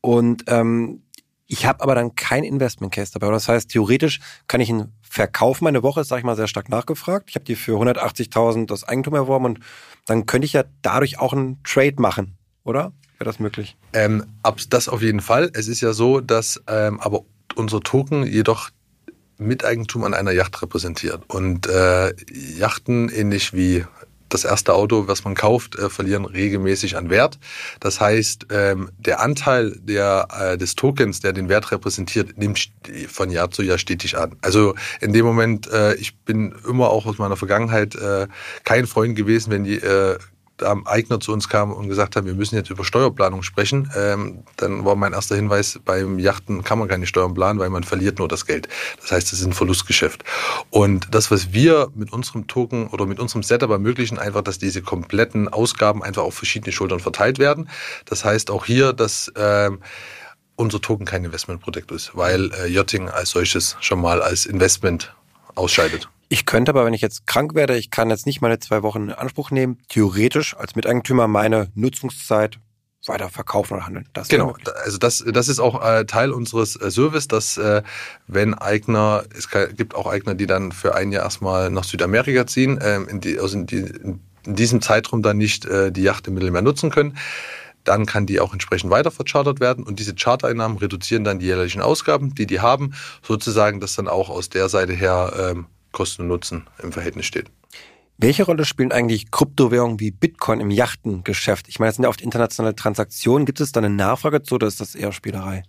Und 0.00 0.44
ähm, 0.48 1.02
ich 1.46 1.66
habe 1.66 1.82
aber 1.82 1.94
dann 1.94 2.14
kein 2.14 2.44
Investment 2.44 2.92
Case 2.92 3.12
dabei. 3.12 3.30
Das 3.30 3.48
heißt, 3.48 3.70
theoretisch 3.70 4.20
kann 4.48 4.60
ich 4.60 4.68
ihn 4.68 4.92
verkaufen. 5.00 5.64
Meine 5.64 5.82
Woche 5.82 6.00
ist, 6.00 6.08
sag 6.08 6.18
ich 6.18 6.24
mal, 6.24 6.36
sehr 6.36 6.48
stark 6.48 6.68
nachgefragt. 6.68 7.26
Ich 7.28 7.36
habe 7.36 7.44
die 7.44 7.54
für 7.54 7.80
180.000 7.80 8.66
das 8.66 8.84
Eigentum 8.84 9.14
erworben 9.14 9.44
und 9.44 9.60
dann 10.06 10.26
könnte 10.26 10.46
ich 10.46 10.52
ja 10.52 10.64
dadurch 10.82 11.18
auch 11.18 11.32
einen 11.32 11.62
Trade 11.62 11.96
machen, 11.98 12.36
oder? 12.64 12.92
Wäre 13.18 13.30
das 13.30 13.38
möglich? 13.38 13.76
Ähm, 13.92 14.24
das 14.68 14.88
auf 14.88 15.02
jeden 15.02 15.20
Fall. 15.20 15.50
Es 15.54 15.68
ist 15.68 15.80
ja 15.80 15.92
so, 15.92 16.20
dass 16.20 16.62
ähm, 16.66 17.00
aber 17.00 17.22
unser 17.54 17.80
Token 17.80 18.26
jedoch 18.26 18.70
Miteigentum 19.38 20.04
an 20.04 20.14
einer 20.14 20.32
Yacht 20.32 20.60
repräsentiert. 20.62 21.22
Und 21.28 21.66
äh, 21.66 22.14
Yachten, 22.32 23.08
ähnlich 23.08 23.52
wie 23.52 23.84
das 24.28 24.44
erste 24.44 24.74
Auto, 24.74 25.08
was 25.08 25.24
man 25.24 25.34
kauft, 25.34 25.76
äh, 25.76 25.88
verlieren 25.88 26.24
regelmäßig 26.24 26.96
an 26.96 27.10
Wert. 27.10 27.38
Das 27.80 28.00
heißt, 28.00 28.46
ähm, 28.50 28.90
der 28.98 29.20
Anteil 29.20 29.78
der, 29.80 30.28
äh, 30.38 30.58
des 30.58 30.74
Tokens, 30.74 31.20
der 31.20 31.32
den 31.32 31.48
Wert 31.48 31.70
repräsentiert, 31.70 32.36
nimmt 32.38 32.70
von 33.08 33.30
Jahr 33.30 33.50
zu 33.50 33.62
Jahr 33.62 33.78
stetig 33.78 34.16
an. 34.16 34.36
Also 34.42 34.74
in 35.00 35.12
dem 35.12 35.24
Moment, 35.24 35.68
äh, 35.68 35.94
ich 35.94 36.16
bin 36.16 36.54
immer 36.68 36.90
auch 36.90 37.06
aus 37.06 37.18
meiner 37.18 37.36
Vergangenheit 37.36 37.94
äh, 37.94 38.26
kein 38.64 38.86
Freund 38.86 39.16
gewesen, 39.16 39.50
wenn 39.50 39.64
die 39.64 39.76
äh, 39.76 40.18
Eigner 40.62 41.20
zu 41.20 41.32
uns 41.32 41.48
kam 41.48 41.72
und 41.72 41.88
gesagt 41.88 42.16
haben, 42.16 42.26
wir 42.26 42.34
müssen 42.34 42.56
jetzt 42.56 42.70
über 42.70 42.84
Steuerplanung 42.84 43.42
sprechen, 43.42 43.90
ähm, 43.96 44.44
dann 44.56 44.84
war 44.84 44.96
mein 44.96 45.12
erster 45.12 45.36
Hinweis, 45.36 45.78
beim 45.84 46.18
Yachten 46.18 46.64
kann 46.64 46.78
man 46.78 46.88
keine 46.88 47.06
Steuern 47.06 47.34
planen, 47.34 47.58
weil 47.58 47.70
man 47.70 47.84
verliert 47.84 48.18
nur 48.18 48.28
das 48.28 48.46
Geld. 48.46 48.68
Das 49.00 49.12
heißt, 49.12 49.32
es 49.32 49.40
ist 49.40 49.46
ein 49.46 49.52
Verlustgeschäft. 49.52 50.24
Und 50.70 51.08
das, 51.10 51.30
was 51.30 51.52
wir 51.52 51.90
mit 51.94 52.12
unserem 52.12 52.46
Token 52.46 52.88
oder 52.88 53.06
mit 53.06 53.20
unserem 53.20 53.42
Setup 53.42 53.70
ermöglichen, 53.70 54.18
einfach, 54.18 54.42
dass 54.42 54.58
diese 54.58 54.82
kompletten 54.82 55.48
Ausgaben 55.48 56.02
einfach 56.02 56.22
auf 56.22 56.34
verschiedene 56.34 56.72
Schultern 56.72 57.00
verteilt 57.00 57.38
werden. 57.38 57.68
Das 58.04 58.24
heißt 58.24 58.50
auch 58.50 58.64
hier, 58.64 58.92
dass 58.92 59.32
ähm, 59.36 59.80
unser 60.56 60.80
Token 60.80 61.04
kein 61.04 61.24
Investmentprodukt 61.24 61.90
ist, 61.92 62.16
weil 62.16 62.50
äh, 62.54 62.68
Yachting 62.68 63.08
als 63.08 63.30
solches 63.30 63.76
schon 63.80 64.00
mal 64.00 64.22
als 64.22 64.46
Investment 64.46 65.14
ausscheidet. 65.54 66.08
Ich 66.28 66.46
könnte 66.46 66.70
aber, 66.70 66.84
wenn 66.84 66.94
ich 66.94 67.02
jetzt 67.02 67.26
krank 67.26 67.54
werde, 67.54 67.76
ich 67.76 67.90
kann 67.90 68.10
jetzt 68.10 68.26
nicht 68.26 68.40
meine 68.40 68.58
zwei 68.58 68.82
Wochen 68.82 69.04
in 69.04 69.12
Anspruch 69.12 69.50
nehmen, 69.50 69.78
theoretisch 69.88 70.56
als 70.56 70.74
Miteigentümer 70.74 71.28
meine 71.28 71.70
Nutzungszeit 71.74 72.58
weiter 73.06 73.28
verkaufen 73.28 73.74
oder 73.74 73.86
handeln. 73.86 74.08
Das 74.14 74.28
genau, 74.28 74.56
also 74.84 74.98
das, 74.98 75.24
das 75.24 75.48
ist 75.48 75.60
auch 75.60 75.84
äh, 75.84 76.06
Teil 76.06 76.32
unseres 76.32 76.74
äh, 76.74 76.90
Service, 76.90 77.28
dass 77.28 77.56
äh, 77.56 77.82
wenn 78.26 78.54
Eigner, 78.54 79.24
es 79.36 79.48
gibt 79.76 79.94
auch 79.94 80.08
Eigner, 80.08 80.34
die 80.34 80.46
dann 80.46 80.72
für 80.72 80.94
ein 80.96 81.12
Jahr 81.12 81.22
erstmal 81.22 81.70
nach 81.70 81.84
Südamerika 81.84 82.46
ziehen, 82.48 82.80
ähm, 82.82 83.06
in, 83.08 83.20
die, 83.20 83.38
also 83.38 83.58
in, 83.58 83.66
die, 83.66 83.76
in 83.76 84.20
diesem 84.44 84.82
Zeitraum 84.82 85.22
dann 85.22 85.36
nicht 85.36 85.66
äh, 85.66 85.92
die 85.92 86.02
Yacht 86.02 86.26
im 86.26 86.34
Mittelmeer 86.34 86.62
nutzen 86.62 86.90
können 86.90 87.16
dann 87.84 88.04
kann 88.04 88.26
die 88.26 88.40
auch 88.40 88.52
entsprechend 88.52 88.90
weiter 88.90 89.12
verchartert 89.12 89.60
werden 89.60 89.84
und 89.84 90.00
diese 90.00 90.12
Chartereinnahmen 90.12 90.76
reduzieren 90.78 91.22
dann 91.22 91.38
die 91.38 91.46
jährlichen 91.46 91.80
Ausgaben, 91.80 92.34
die 92.34 92.44
die 92.46 92.58
haben, 92.58 92.94
sozusagen, 93.22 93.78
dass 93.78 93.94
dann 93.94 94.08
auch 94.08 94.28
aus 94.28 94.48
der 94.48 94.68
Seite 94.68 94.92
her 94.92 95.32
ähm, 95.38 95.66
Kosten 95.96 96.22
und 96.22 96.28
Nutzen 96.28 96.66
im 96.82 96.92
Verhältnis 96.92 97.24
steht. 97.24 97.50
Welche 98.18 98.44
Rolle 98.44 98.66
spielen 98.66 98.92
eigentlich 98.92 99.30
Kryptowährungen 99.30 99.98
wie 99.98 100.10
Bitcoin 100.10 100.60
im 100.60 100.70
Yachtengeschäft? 100.70 101.68
Ich 101.68 101.78
meine, 101.78 101.88
es 101.90 101.96
sind 101.96 102.02
ja 102.02 102.10
oft 102.10 102.20
internationale 102.20 102.76
Transaktionen. 102.76 103.46
Gibt 103.46 103.60
es 103.60 103.72
da 103.72 103.80
eine 103.80 103.88
Nachfrage 103.88 104.42
zu 104.42 104.56
oder 104.56 104.66
ist 104.66 104.80
das 104.80 104.94
eher 104.94 105.12
Spielerei? 105.12 105.62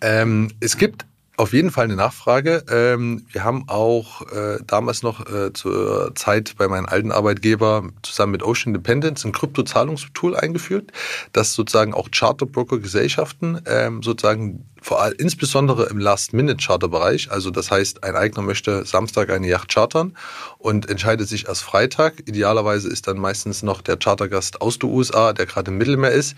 Ähm, 0.00 0.50
es 0.58 0.76
gibt 0.76 1.06
auf 1.36 1.52
jeden 1.52 1.70
Fall 1.70 1.84
eine 1.84 1.96
Nachfrage. 1.96 2.64
Ähm, 2.68 3.24
wir 3.30 3.44
haben 3.44 3.64
auch 3.68 4.22
äh, 4.30 4.58
damals 4.66 5.02
noch 5.02 5.26
äh, 5.26 5.52
zur 5.52 6.14
Zeit 6.14 6.54
bei 6.58 6.68
meinem 6.68 6.86
alten 6.86 7.12
Arbeitgeber 7.12 7.88
zusammen 8.02 8.32
mit 8.32 8.42
Ocean 8.42 8.74
Independence 8.74 9.24
ein 9.24 9.32
Kryptozahlungstool 9.32 10.36
eingeführt, 10.36 10.92
das 11.32 11.54
sozusagen 11.54 11.94
auch 11.94 12.08
Charterbroker-Gesellschaften 12.10 13.62
ähm, 13.66 14.02
sozusagen 14.02 14.66
vor 14.80 15.02
allem 15.02 15.14
insbesondere 15.18 15.86
im 15.86 15.98
Last-Minute-Charter-Bereich. 15.98 17.30
Also 17.30 17.50
das 17.50 17.70
heißt, 17.70 18.04
ein 18.04 18.16
Eigner 18.16 18.42
möchte 18.42 18.84
Samstag 18.84 19.30
eine 19.30 19.48
Yacht 19.48 19.72
chartern 19.72 20.16
und 20.58 20.88
entscheidet 20.88 21.28
sich 21.28 21.48
erst 21.48 21.62
Freitag. 21.62 22.20
Idealerweise 22.26 22.88
ist 22.88 23.06
dann 23.08 23.18
meistens 23.18 23.62
noch 23.62 23.82
der 23.82 23.96
Chartergast 23.96 24.60
aus 24.60 24.78
den 24.78 24.90
USA, 24.90 25.32
der 25.32 25.46
gerade 25.46 25.70
im 25.70 25.78
Mittelmeer 25.78 26.12
ist. 26.12 26.34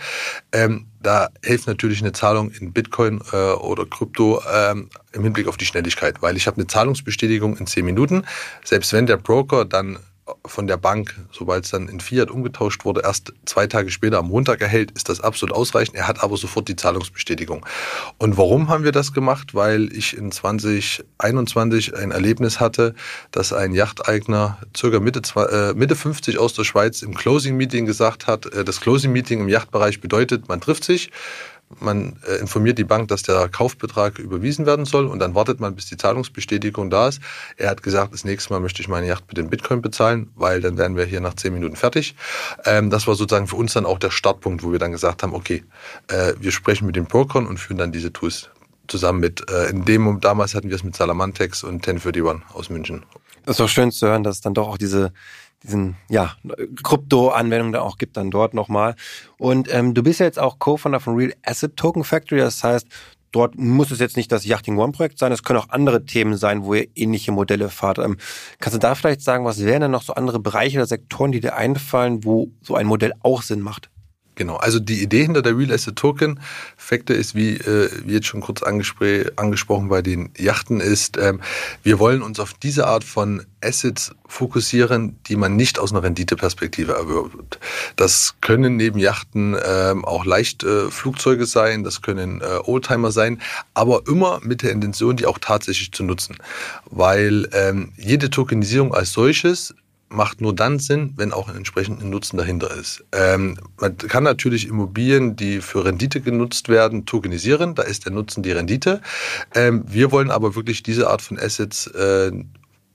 Ähm, 0.52 0.86
da 1.00 1.30
hilft 1.44 1.66
natürlich 1.66 2.00
eine 2.00 2.12
Zahlung 2.12 2.50
in 2.50 2.72
Bitcoin 2.72 3.20
äh, 3.32 3.36
oder 3.36 3.86
Krypto 3.86 4.42
ähm, 4.52 4.88
im 5.12 5.22
Hinblick 5.22 5.48
auf 5.48 5.56
die 5.56 5.66
Schnelligkeit, 5.66 6.22
weil 6.22 6.36
ich 6.36 6.46
habe 6.46 6.56
eine 6.56 6.66
Zahlungsbestätigung 6.66 7.56
in 7.56 7.66
zehn 7.66 7.84
Minuten. 7.84 8.24
Selbst 8.64 8.92
wenn 8.92 9.06
der 9.06 9.16
Broker 9.16 9.64
dann 9.64 9.98
von 10.46 10.66
der 10.66 10.76
Bank, 10.76 11.16
sobald 11.32 11.64
es 11.64 11.70
dann 11.70 11.88
in 11.88 11.98
Fiat 11.98 12.30
umgetauscht 12.30 12.84
wurde, 12.84 13.02
erst 13.02 13.32
zwei 13.44 13.66
Tage 13.66 13.90
später 13.90 14.18
am 14.18 14.28
Montag 14.28 14.60
erhält, 14.60 14.92
ist 14.92 15.08
das 15.08 15.20
absolut 15.20 15.54
ausreichend. 15.54 15.96
Er 15.96 16.06
hat 16.06 16.22
aber 16.22 16.36
sofort 16.36 16.68
die 16.68 16.76
Zahlungsbestätigung. 16.76 17.66
Und 18.18 18.36
warum 18.36 18.68
haben 18.68 18.84
wir 18.84 18.92
das 18.92 19.12
gemacht? 19.12 19.54
Weil 19.54 19.92
ich 19.92 20.16
in 20.16 20.30
2021 20.30 21.96
ein 21.96 22.12
Erlebnis 22.12 22.60
hatte, 22.60 22.94
dass 23.32 23.52
ein 23.52 23.72
Yachteigner 23.72 24.58
circa 24.76 25.00
Mitte, 25.00 25.22
äh, 25.36 25.74
Mitte 25.74 25.96
50 25.96 26.38
aus 26.38 26.54
der 26.54 26.64
Schweiz 26.64 27.02
im 27.02 27.14
Closing 27.14 27.56
Meeting 27.56 27.86
gesagt 27.86 28.28
hat, 28.28 28.46
äh, 28.46 28.64
das 28.64 28.80
Closing 28.80 29.12
Meeting 29.12 29.40
im 29.40 29.48
Yachtbereich 29.48 30.00
bedeutet, 30.00 30.48
man 30.48 30.60
trifft 30.60 30.84
sich, 30.84 31.10
man 31.80 32.16
äh, 32.26 32.36
informiert 32.36 32.78
die 32.78 32.84
Bank, 32.84 33.08
dass 33.08 33.22
der 33.22 33.48
Kaufbetrag 33.48 34.18
überwiesen 34.18 34.66
werden 34.66 34.84
soll 34.84 35.06
und 35.06 35.18
dann 35.18 35.34
wartet 35.34 35.60
man, 35.60 35.74
bis 35.74 35.86
die 35.86 35.96
Zahlungsbestätigung 35.96 36.90
da 36.90 37.08
ist. 37.08 37.20
Er 37.56 37.70
hat 37.70 37.82
gesagt, 37.82 38.12
das 38.12 38.24
nächste 38.24 38.52
Mal 38.52 38.60
möchte 38.60 38.82
ich 38.82 38.88
meine 38.88 39.06
Yacht 39.06 39.24
mit 39.28 39.36
dem 39.36 39.50
Bitcoin 39.50 39.82
bezahlen, 39.82 40.30
weil 40.34 40.60
dann 40.60 40.78
wären 40.78 40.96
wir 40.96 41.04
hier 41.04 41.20
nach 41.20 41.34
zehn 41.34 41.54
Minuten 41.54 41.76
fertig. 41.76 42.14
Ähm, 42.64 42.90
das 42.90 43.06
war 43.06 43.14
sozusagen 43.14 43.46
für 43.46 43.56
uns 43.56 43.72
dann 43.72 43.86
auch 43.86 43.98
der 43.98 44.10
Startpunkt, 44.10 44.62
wo 44.62 44.72
wir 44.72 44.78
dann 44.78 44.92
gesagt 44.92 45.22
haben, 45.22 45.34
okay, 45.34 45.64
äh, 46.08 46.34
wir 46.38 46.52
sprechen 46.52 46.86
mit 46.86 46.96
den 46.96 47.06
Brokern 47.06 47.46
und 47.46 47.58
führen 47.58 47.78
dann 47.78 47.92
diese 47.92 48.12
Tools 48.12 48.50
zusammen 48.88 49.20
mit. 49.20 49.50
Äh, 49.50 49.70
in 49.70 49.84
dem 49.84 50.20
damals 50.20 50.54
hatten 50.54 50.68
wir 50.68 50.76
es 50.76 50.84
mit 50.84 50.96
Salamantex 50.96 51.64
und 51.64 51.86
1031 51.86 52.42
aus 52.54 52.70
München. 52.70 53.04
Das 53.44 53.56
ist 53.56 53.60
auch 53.60 53.68
schön 53.68 53.90
zu 53.90 54.06
hören, 54.06 54.22
dass 54.22 54.40
dann 54.40 54.54
doch 54.54 54.68
auch 54.68 54.78
diese 54.78 55.12
diesen 55.62 55.96
ja, 56.08 56.34
Krypto-Anwendung 56.82 57.72
da 57.72 57.80
auch 57.80 57.98
gibt 57.98 58.16
dann 58.16 58.30
dort 58.30 58.54
nochmal. 58.54 58.94
Und 59.38 59.72
ähm, 59.72 59.94
du 59.94 60.02
bist 60.02 60.20
ja 60.20 60.26
jetzt 60.26 60.38
auch 60.38 60.58
Co-Founder 60.58 61.00
von 61.00 61.16
Real 61.16 61.34
Asset 61.44 61.76
Token 61.76 62.04
Factory, 62.04 62.40
das 62.40 62.62
heißt, 62.62 62.86
dort 63.32 63.56
muss 63.56 63.90
es 63.90 63.98
jetzt 63.98 64.16
nicht 64.16 64.30
das 64.30 64.44
Yachting 64.44 64.78
One 64.78 64.92
Projekt 64.92 65.18
sein, 65.18 65.32
es 65.32 65.42
können 65.42 65.58
auch 65.58 65.70
andere 65.70 66.04
Themen 66.04 66.36
sein, 66.36 66.64
wo 66.64 66.74
ihr 66.74 66.88
ähnliche 66.94 67.32
Modelle 67.32 67.70
fahrt. 67.70 67.98
Ähm, 67.98 68.18
kannst 68.60 68.74
du 68.74 68.80
da 68.80 68.94
vielleicht 68.94 69.22
sagen, 69.22 69.44
was 69.44 69.64
wären 69.64 69.80
denn 69.80 69.90
noch 69.90 70.02
so 70.02 70.14
andere 70.14 70.38
Bereiche 70.38 70.78
oder 70.78 70.86
Sektoren, 70.86 71.32
die 71.32 71.40
dir 71.40 71.56
einfallen, 71.56 72.24
wo 72.24 72.50
so 72.60 72.74
ein 72.74 72.86
Modell 72.86 73.12
auch 73.22 73.42
Sinn 73.42 73.60
macht? 73.60 73.91
Genau, 74.34 74.56
also 74.56 74.78
die 74.78 75.02
Idee 75.02 75.22
hinter 75.22 75.42
der 75.42 75.56
Real 75.58 75.72
Asset 75.72 75.96
Token 75.96 76.40
Factor 76.76 77.14
ist, 77.14 77.34
wie, 77.34 77.56
äh, 77.56 77.90
wie 78.06 78.14
jetzt 78.14 78.26
schon 78.26 78.40
kurz 78.40 78.62
angesprochen 78.62 79.88
bei 79.88 80.00
den 80.00 80.30
Yachten 80.38 80.80
ist, 80.80 81.18
ähm, 81.18 81.40
wir 81.82 81.98
wollen 81.98 82.22
uns 82.22 82.40
auf 82.40 82.54
diese 82.54 82.86
Art 82.86 83.04
von 83.04 83.44
Assets 83.62 84.12
fokussieren, 84.26 85.18
die 85.26 85.36
man 85.36 85.56
nicht 85.56 85.78
aus 85.78 85.92
einer 85.92 86.02
Renditeperspektive 86.02 86.92
erwirbt. 86.92 87.58
Das 87.96 88.34
können 88.40 88.76
neben 88.76 88.98
Yachten 88.98 89.56
ähm, 89.62 90.04
auch 90.04 90.24
Leichtflugzeuge 90.24 91.42
äh, 91.42 91.46
sein, 91.46 91.84
das 91.84 92.00
können 92.00 92.40
äh, 92.40 92.58
Oldtimer 92.64 93.12
sein, 93.12 93.40
aber 93.74 94.02
immer 94.06 94.40
mit 94.42 94.62
der 94.62 94.72
Intention, 94.72 95.16
die 95.16 95.26
auch 95.26 95.38
tatsächlich 95.38 95.92
zu 95.92 96.04
nutzen. 96.04 96.36
Weil 96.86 97.48
ähm, 97.52 97.92
jede 97.96 98.30
Tokenisierung 98.30 98.94
als 98.94 99.12
solches 99.12 99.74
macht 100.12 100.40
nur 100.40 100.54
dann 100.54 100.78
Sinn, 100.78 101.14
wenn 101.16 101.32
auch 101.32 101.48
ein 101.48 101.56
entsprechender 101.56 102.04
Nutzen 102.04 102.36
dahinter 102.36 102.70
ist. 102.70 103.04
Ähm, 103.12 103.58
man 103.78 103.96
kann 103.96 104.24
natürlich 104.24 104.68
Immobilien, 104.68 105.36
die 105.36 105.60
für 105.60 105.84
Rendite 105.84 106.20
genutzt 106.20 106.68
werden, 106.68 107.06
tokenisieren. 107.06 107.74
Da 107.74 107.82
ist 107.82 108.04
der 108.04 108.12
Nutzen 108.12 108.42
die 108.42 108.52
Rendite. 108.52 109.00
Ähm, 109.54 109.84
wir 109.86 110.12
wollen 110.12 110.30
aber 110.30 110.54
wirklich 110.54 110.82
diese 110.82 111.08
Art 111.08 111.22
von 111.22 111.38
Assets 111.38 111.86
äh, 111.88 112.32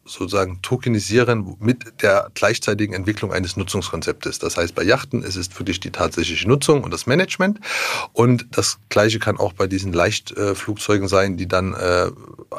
sozusagen 0.08 0.62
tokenisieren 0.62 1.58
mit 1.60 2.02
der 2.02 2.32
gleichzeitigen 2.34 2.94
Entwicklung 2.94 3.32
eines 3.34 3.58
Nutzungskonzeptes. 3.58 4.40
Das 4.40 4.58
heißt, 4.58 4.74
bei 4.74 4.84
Yachten 4.84 5.24
ist 5.24 5.36
es 5.36 5.58
wirklich 5.60 5.80
die 5.80 5.92
tatsächliche 5.92 6.48
Nutzung 6.48 6.84
und 6.84 6.92
das 6.92 7.06
Management. 7.06 7.60
Und 8.14 8.48
das 8.52 8.80
Gleiche 8.90 9.20
kann 9.20 9.38
auch 9.38 9.54
bei 9.54 9.68
diesen 9.68 9.94
Leichtflugzeugen 9.94 11.08
sein, 11.08 11.38
die 11.38 11.48
dann 11.48 11.74
äh, 11.74 12.10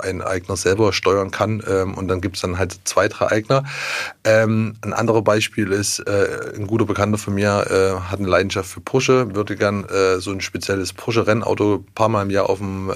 ein 0.03 0.23
Eigner 0.23 0.57
selber 0.57 0.93
steuern 0.93 1.31
kann. 1.31 1.63
Ähm, 1.67 1.95
und 1.95 2.09
dann 2.09 2.21
gibt 2.21 2.37
es 2.37 2.43
dann 2.43 2.59
halt 2.59 2.79
zwei, 2.85 3.09
drei 3.09 3.31
Eigner. 3.31 3.65
Ähm, 4.25 4.77
ein 4.83 4.93
anderes 4.93 5.25
Beispiel 5.25 5.73
ist, 5.73 6.01
äh, 6.01 6.53
ein 6.55 6.67
guter 6.67 6.85
Bekannter 6.85 7.19
von 7.19 7.35
mir 7.35 7.67
äh, 7.71 8.01
hat 8.11 8.19
eine 8.19 8.29
Leidenschaft 8.29 8.71
für 8.71 8.81
Porsche, 8.81 9.35
würde 9.35 9.57
gern 9.57 9.87
so 10.19 10.31
ein 10.31 10.41
spezielles 10.41 10.93
Porsche-Rennauto 10.93 11.85
paar 11.95 12.09
Mal 12.09 12.23
im 12.23 12.31
Jahr 12.31 12.49
auf 12.51 12.59
dem 12.59 12.91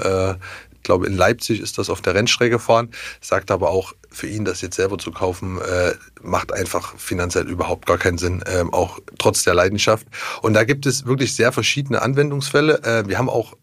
ich 0.83 0.85
glaube, 0.85 1.07
in 1.07 1.17
Leipzig 1.17 1.61
ist 1.61 1.79
das 1.79 1.89
auf 1.89 2.01
der 2.01 2.17
Rennstrecke 2.17 2.59
fahren, 2.59 2.91
sagt 3.21 3.53
aber 3.53 3.71
auch, 3.71 3.93
für 4.11 4.27
ihn 4.27 4.45
das 4.45 4.63
jetzt 4.63 4.75
selber 4.75 4.99
zu 4.99 5.13
kaufen, 5.13 5.61
äh, 5.61 5.93
macht 6.21 6.53
einfach 6.53 6.97
finanziell 6.99 7.49
überhaupt 7.49 7.87
gar 7.87 7.99
keinen 7.99 8.19
Sinn, 8.19 8.43
äh, 8.43 8.65
auch 8.73 8.99
trotz 9.17 9.45
der 9.45 9.55
Leidenschaft. 9.55 10.09
Und 10.43 10.55
da 10.55 10.65
gibt 10.65 10.85
es 10.85 11.07
wirklich 11.07 11.37
sehr 11.37 11.53
verschiedene 11.53 12.03
Anwendungsfälle. 12.03 12.83
Äh, 12.83 13.09
wir 13.09 13.17
haben 13.17 13.31
auch 13.31 13.57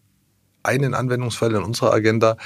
einen 0.62 0.94
Anwendungsfall 0.94 1.50
in 1.50 1.62
unserer 1.62 1.92
Agenda, 1.92 2.38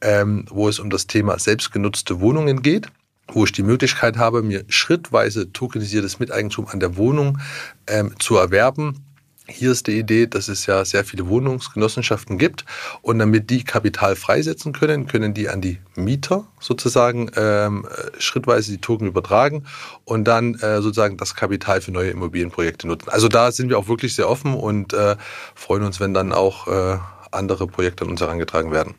ähm, 0.00 0.46
wo 0.48 0.66
es 0.66 0.78
um 0.78 0.88
das 0.88 1.06
Thema 1.06 1.38
selbstgenutzte 1.38 2.20
Wohnungen 2.20 2.62
geht 2.62 2.88
wo 3.28 3.44
ich 3.44 3.52
die 3.52 3.62
Möglichkeit 3.62 4.18
habe, 4.18 4.42
mir 4.42 4.64
schrittweise 4.68 5.52
tokenisiertes 5.52 6.18
Miteigentum 6.18 6.66
an 6.66 6.80
der 6.80 6.96
Wohnung 6.96 7.38
ähm, 7.86 8.14
zu 8.18 8.36
erwerben 8.36 9.11
hier 9.52 9.70
ist 9.70 9.86
die 9.86 9.98
Idee, 9.98 10.26
dass 10.26 10.48
es 10.48 10.66
ja 10.66 10.84
sehr 10.84 11.04
viele 11.04 11.28
Wohnungsgenossenschaften 11.28 12.38
gibt 12.38 12.64
und 13.02 13.18
damit 13.18 13.50
die 13.50 13.64
Kapital 13.64 14.16
freisetzen 14.16 14.72
können, 14.72 15.06
können 15.06 15.34
die 15.34 15.48
an 15.48 15.60
die 15.60 15.78
Mieter 15.94 16.46
sozusagen 16.60 17.30
ähm, 17.36 17.86
schrittweise 18.18 18.72
die 18.72 18.80
Token 18.80 19.06
übertragen 19.06 19.64
und 20.04 20.24
dann 20.24 20.54
äh, 20.56 20.80
sozusagen 20.80 21.16
das 21.16 21.34
Kapital 21.34 21.80
für 21.80 21.92
neue 21.92 22.10
Immobilienprojekte 22.10 22.86
nutzen. 22.86 23.10
Also 23.10 23.28
da 23.28 23.52
sind 23.52 23.68
wir 23.68 23.78
auch 23.78 23.88
wirklich 23.88 24.14
sehr 24.14 24.28
offen 24.28 24.54
und 24.54 24.92
äh, 24.92 25.16
freuen 25.54 25.82
uns, 25.82 26.00
wenn 26.00 26.14
dann 26.14 26.32
auch 26.32 26.66
äh, 26.68 26.98
andere 27.30 27.66
Projekte 27.66 28.04
an 28.04 28.10
uns 28.10 28.20
herangetragen 28.20 28.72
werden. 28.72 28.94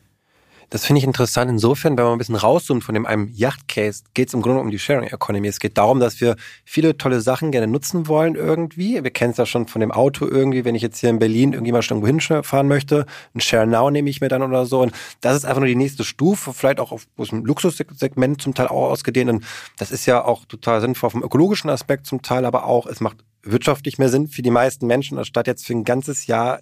Das 0.69 0.86
finde 0.86 0.99
ich 0.99 1.06
interessant. 1.06 1.49
Insofern, 1.49 1.97
wenn 1.97 2.06
man 2.06 2.13
ein 2.13 2.17
bisschen 2.17 2.36
rauszoomt 2.36 2.84
von 2.84 2.95
dem 2.95 3.06
einem 3.06 3.30
Yacht-Case, 3.34 4.04
geht 4.13 4.30
es 4.30 4.34
im 4.34 4.41
Grunde 4.41 4.62
um 4.62 4.71
die 4.71 4.80
Sharing 4.80 5.08
Economy. 5.08 5.47
Es 5.47 5.60
geht 5.60 5.78
darum, 5.78 5.99
dass 5.99 6.19
wir 6.21 6.36
viele 6.65 6.97
tolle 6.97 7.21
Sachen 7.21 7.52
gerne 7.52 7.67
nutzen 7.67 8.08
wollen 8.08 8.36
irgendwie. 8.36 9.04
Wir 9.04 9.12
kennen 9.12 9.32
es 9.32 9.38
ja 9.38 9.45
schon 9.45 9.67
von 9.67 9.82
dem 9.82 9.91
Auto 9.91 10.26
irgendwie, 10.28 10.65
wenn 10.65 10.76
ich 10.76 10.82
jetzt 10.82 10.99
hier 10.99 11.10
in 11.10 11.19
Berlin 11.19 11.54
irgendwie 11.54 11.71
mal 11.71 11.82
schon 11.82 11.97
irgendwo 11.97 12.32
hinfahren 12.32 12.67
möchte. 12.67 13.06
Ein 13.36 13.41
Share 13.41 13.67
Now 13.67 13.89
nehme 13.91 14.10
ich 14.10 14.21
mir 14.21 14.30
dann 14.30 14.41
oder 14.41 14.65
so. 14.65 14.82
Und 14.82 14.93
das 15.21 15.36
ist 15.36 15.45
einfach 15.45 15.60
nur 15.60 15.67
die 15.67 15.76
nächste 15.76 16.04
Stufe, 16.04 16.54
vielleicht 16.54 16.80
auch 16.80 16.91
auf 16.91 17.06
dem 17.17 17.45
Luxussegment 17.45 18.41
zum 18.41 18.54
Teil 18.54 18.67
auch 18.67 18.89
ausgedehnt. 18.89 19.30
Und 19.30 19.45
das 19.78 19.91
ist 19.91 20.06
ja 20.06 20.23
auch 20.23 20.45
total 20.45 20.82
sinnvoll 20.82 21.10
vom 21.10 21.23
ökologischen 21.23 21.69
Aspekt 21.69 22.06
zum 22.06 22.21
Teil, 22.21 22.45
aber 22.45 22.65
auch, 22.65 22.88
es 22.88 22.99
macht 22.99 23.17
wirtschaftlich 23.43 23.97
mehr 23.97 24.10
Sinn 24.10 24.28
für 24.28 24.41
die 24.41 24.52
meisten 24.52 24.88
Menschen, 24.88 25.17
anstatt 25.17 25.47
jetzt 25.47 25.65
für 25.65 25.73
ein 25.73 25.84
ganzes 25.84 26.28
Jahr 26.28 26.62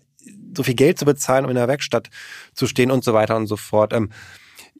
so 0.56 0.64
viel 0.64 0.76
Geld 0.76 1.00
zu 1.00 1.06
bezahlen, 1.06 1.46
um 1.46 1.52
in 1.52 1.56
der 1.56 1.68
Werkstatt 1.68 2.10
zu 2.54 2.68
stehen 2.68 2.92
und 2.92 3.04
so 3.04 3.14
weiter 3.14 3.36
und 3.36 3.48
so 3.48 3.58
fort. 3.58 3.94
Ähm, 3.94 4.10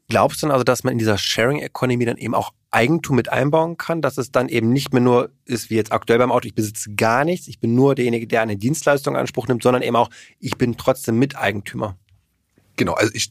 glaubst 0.08 0.42
du 0.42 0.48
denn 0.48 0.52
also, 0.52 0.64
dass 0.64 0.84
man 0.84 0.92
in 0.94 1.00
dieser 1.00 1.18
Sharing 1.18 1.60
Economy 1.60 2.06
dann 2.06 2.18
eben 2.18 2.36
auch 2.36 2.52
Eigentum 2.72 3.16
mit 3.18 3.30
einbauen 3.30 3.78
kann, 3.78 4.02
dass 4.02 4.18
es 4.18 4.32
dann 4.32 4.48
eben 4.48 4.72
nicht 4.72 4.94
mehr 4.94 5.02
nur 5.02 5.30
ist 5.46 5.70
wie 5.70 5.76
jetzt 5.76 5.92
aktuell 5.92 6.20
beim 6.20 6.32
Auto, 6.32 6.48
ich 6.48 6.56
besitze 6.56 6.94
gar 6.96 7.26
nichts, 7.26 7.48
ich 7.48 7.60
bin 7.60 7.76
nur 7.76 7.96
derjenige, 7.96 8.28
der 8.28 8.42
eine 8.42 8.58
Dienstleistung 8.58 9.16
in 9.16 9.20
Anspruch 9.20 9.48
nimmt, 9.48 9.64
sondern 9.64 9.82
eben 9.82 9.96
auch, 9.96 10.10
ich 10.40 10.58
bin 10.58 10.78
trotzdem 10.78 11.20
Miteigentümer? 11.20 11.98
Genau, 12.82 12.94
also 12.94 13.12
ich 13.14 13.30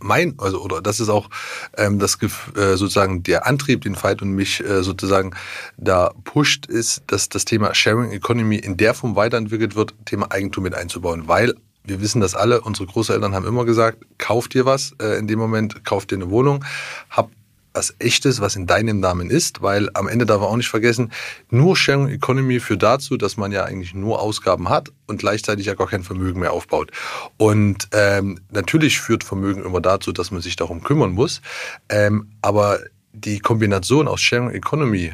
mein, 0.00 0.34
also 0.38 0.60
oder 0.60 0.82
das 0.82 0.98
ist 0.98 1.08
auch 1.08 1.30
ähm, 1.76 2.00
das 2.00 2.18
äh, 2.20 2.76
sozusagen 2.76 3.22
der 3.22 3.46
Antrieb, 3.46 3.82
den 3.82 3.94
Veit 3.94 4.22
und 4.22 4.32
mich 4.32 4.58
äh, 4.58 4.82
sozusagen 4.82 5.36
da 5.76 6.10
pusht, 6.24 6.66
ist, 6.66 7.04
dass 7.06 7.28
das 7.28 7.44
Thema 7.44 7.76
Sharing 7.76 8.10
Economy 8.10 8.56
in 8.56 8.76
der 8.76 8.92
Form 8.94 9.14
weiterentwickelt 9.14 9.76
wird, 9.76 9.94
Thema 10.04 10.32
Eigentum 10.32 10.64
mit 10.64 10.74
einzubauen, 10.74 11.28
weil 11.28 11.54
wir 11.84 12.00
wissen 12.00 12.20
das 12.20 12.34
alle, 12.34 12.60
unsere 12.62 12.88
Großeltern 12.88 13.36
haben 13.36 13.46
immer 13.46 13.64
gesagt, 13.64 14.04
kauft 14.18 14.54
dir 14.54 14.66
was, 14.66 14.96
äh, 15.00 15.16
in 15.16 15.28
dem 15.28 15.38
Moment 15.38 15.84
kauft 15.84 16.10
dir 16.10 16.16
eine 16.16 16.28
Wohnung, 16.28 16.64
habt 17.08 17.32
was 17.76 17.94
echtes, 17.98 18.40
was 18.40 18.56
in 18.56 18.66
deinem 18.66 19.00
Namen 19.00 19.30
ist, 19.30 19.62
weil 19.62 19.90
am 19.94 20.08
Ende 20.08 20.26
darf 20.26 20.40
man 20.40 20.48
auch 20.48 20.56
nicht 20.56 20.68
vergessen, 20.68 21.12
nur 21.50 21.76
Sharing 21.76 22.08
Economy 22.08 22.58
führt 22.58 22.82
dazu, 22.82 23.16
dass 23.16 23.36
man 23.36 23.52
ja 23.52 23.64
eigentlich 23.64 23.94
nur 23.94 24.20
Ausgaben 24.20 24.68
hat 24.68 24.90
und 25.06 25.18
gleichzeitig 25.18 25.66
ja 25.66 25.74
gar 25.74 25.86
kein 25.86 26.02
Vermögen 26.02 26.40
mehr 26.40 26.52
aufbaut. 26.52 26.90
Und 27.36 27.88
ähm, 27.92 28.40
natürlich 28.50 28.98
führt 28.98 29.22
Vermögen 29.22 29.64
immer 29.64 29.80
dazu, 29.80 30.12
dass 30.12 30.30
man 30.30 30.40
sich 30.40 30.56
darum 30.56 30.82
kümmern 30.82 31.12
muss, 31.12 31.42
ähm, 31.88 32.30
aber 32.40 32.80
die 33.12 33.38
Kombination 33.38 34.08
aus 34.08 34.20
Sharing 34.20 34.50
Economy 34.50 35.12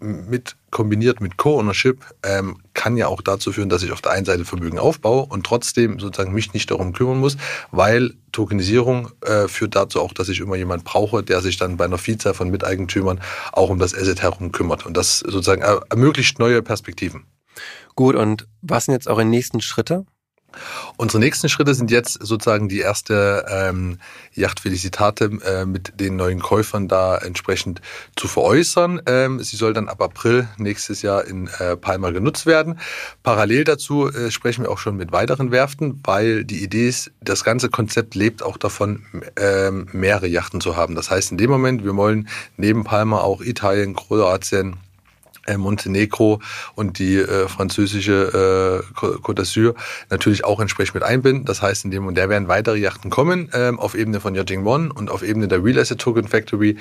mit 0.00 0.56
kombiniert 0.70 1.20
mit 1.20 1.36
Co-Ownership 1.36 2.04
ähm, 2.22 2.58
kann 2.74 2.96
ja 2.96 3.08
auch 3.08 3.22
dazu 3.22 3.52
führen, 3.52 3.68
dass 3.68 3.82
ich 3.82 3.92
auf 3.92 4.00
der 4.00 4.12
einen 4.12 4.24
Seite 4.24 4.44
Vermögen 4.44 4.78
aufbaue 4.78 5.26
und 5.26 5.44
trotzdem 5.44 5.98
sozusagen 5.98 6.32
mich 6.32 6.52
nicht 6.54 6.70
darum 6.70 6.92
kümmern 6.92 7.18
muss, 7.18 7.36
weil 7.70 8.14
Tokenisierung 8.32 9.10
äh, 9.22 9.48
führt 9.48 9.74
dazu 9.74 10.00
auch, 10.00 10.12
dass 10.12 10.28
ich 10.28 10.40
immer 10.40 10.56
jemand 10.56 10.84
brauche, 10.84 11.22
der 11.22 11.40
sich 11.40 11.56
dann 11.56 11.76
bei 11.76 11.84
einer 11.84 11.98
Vielzahl 11.98 12.34
von 12.34 12.50
Miteigentümern 12.50 13.20
auch 13.52 13.70
um 13.70 13.78
das 13.78 13.94
Asset 13.94 14.22
herum 14.22 14.52
kümmert 14.52 14.86
und 14.86 14.96
das 14.96 15.18
sozusagen 15.18 15.62
ermöglicht 15.62 16.38
neue 16.38 16.62
Perspektiven. 16.62 17.26
Gut, 17.94 18.14
und 18.14 18.46
was 18.62 18.84
sind 18.86 18.94
jetzt 18.94 19.08
eure 19.08 19.24
nächsten 19.24 19.60
Schritte? 19.60 20.06
Unsere 20.96 21.20
nächsten 21.20 21.48
Schritte 21.48 21.74
sind 21.74 21.90
jetzt 21.90 22.18
sozusagen 22.20 22.68
die 22.68 22.80
erste 22.80 23.44
ähm, 23.48 23.98
Yacht 24.34 24.60
Felicitate 24.60 25.30
äh, 25.44 25.64
mit 25.64 25.98
den 25.98 26.16
neuen 26.16 26.40
Käufern 26.40 26.88
da 26.88 27.16
entsprechend 27.18 27.80
zu 28.16 28.28
veräußern. 28.28 29.02
Ähm, 29.06 29.42
sie 29.42 29.56
soll 29.56 29.72
dann 29.72 29.88
ab 29.88 30.02
April 30.02 30.48
nächstes 30.58 31.02
Jahr 31.02 31.24
in 31.24 31.48
äh, 31.58 31.76
Palma 31.76 32.10
genutzt 32.10 32.46
werden. 32.46 32.78
Parallel 33.22 33.64
dazu 33.64 34.08
äh, 34.08 34.30
sprechen 34.30 34.64
wir 34.64 34.70
auch 34.70 34.78
schon 34.78 34.96
mit 34.96 35.12
weiteren 35.12 35.50
Werften, 35.50 36.00
weil 36.04 36.44
die 36.44 36.62
Idee 36.62 36.88
ist, 36.88 37.10
das 37.20 37.44
ganze 37.44 37.70
Konzept 37.70 38.14
lebt 38.14 38.42
auch 38.42 38.56
davon, 38.56 39.04
ähm, 39.36 39.88
mehrere 39.92 40.26
Yachten 40.26 40.60
zu 40.60 40.76
haben. 40.76 40.94
Das 40.94 41.10
heißt, 41.10 41.32
in 41.32 41.38
dem 41.38 41.50
Moment, 41.50 41.84
wir 41.84 41.96
wollen 41.96 42.28
neben 42.56 42.84
Palma 42.84 43.20
auch 43.20 43.40
Italien, 43.40 43.94
Kroatien, 43.94 44.76
Montenegro 45.58 46.40
und 46.74 46.98
die 46.98 47.16
äh, 47.16 47.48
französische 47.48 48.82
äh, 48.94 48.96
Côte 48.98 49.42
d'Azur 49.42 49.74
natürlich 50.10 50.44
auch 50.44 50.60
entsprechend 50.60 50.94
mit 50.94 51.02
einbinden. 51.04 51.44
Das 51.44 51.62
heißt, 51.62 51.84
in 51.84 51.90
dem 51.90 52.06
und 52.06 52.14
der 52.14 52.28
werden 52.28 52.48
weitere 52.48 52.78
Yachten 52.78 53.10
kommen 53.10 53.50
ähm, 53.52 53.78
auf 53.78 53.94
Ebene 53.94 54.20
von 54.20 54.34
Yachting 54.34 54.66
One 54.66 54.92
und 54.92 55.10
auf 55.10 55.22
Ebene 55.22 55.48
der 55.48 55.62
Real 55.64 55.78
Asset 55.78 56.00
Token 56.00 56.28
Factory 56.28 56.76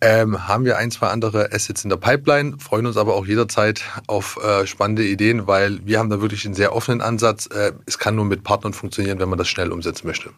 ähm, 0.00 0.46
haben 0.46 0.64
wir 0.64 0.76
ein, 0.76 0.90
zwei 0.90 1.08
andere 1.08 1.52
Assets 1.52 1.84
in 1.84 1.90
der 1.90 1.96
Pipeline, 1.96 2.56
freuen 2.58 2.86
uns 2.86 2.96
aber 2.96 3.14
auch 3.14 3.26
jederzeit 3.26 3.82
auf 4.06 4.38
äh, 4.42 4.66
spannende 4.66 5.04
Ideen, 5.04 5.46
weil 5.46 5.80
wir 5.84 5.98
haben 5.98 6.10
da 6.10 6.20
wirklich 6.20 6.44
einen 6.44 6.54
sehr 6.54 6.74
offenen 6.74 7.00
Ansatz. 7.00 7.46
Äh, 7.46 7.72
es 7.86 7.98
kann 7.98 8.14
nur 8.14 8.24
mit 8.24 8.44
Partnern 8.44 8.72
funktionieren, 8.72 9.18
wenn 9.18 9.28
man 9.28 9.38
das 9.38 9.48
schnell 9.48 9.72
umsetzen 9.72 10.06
möchte. 10.06 10.30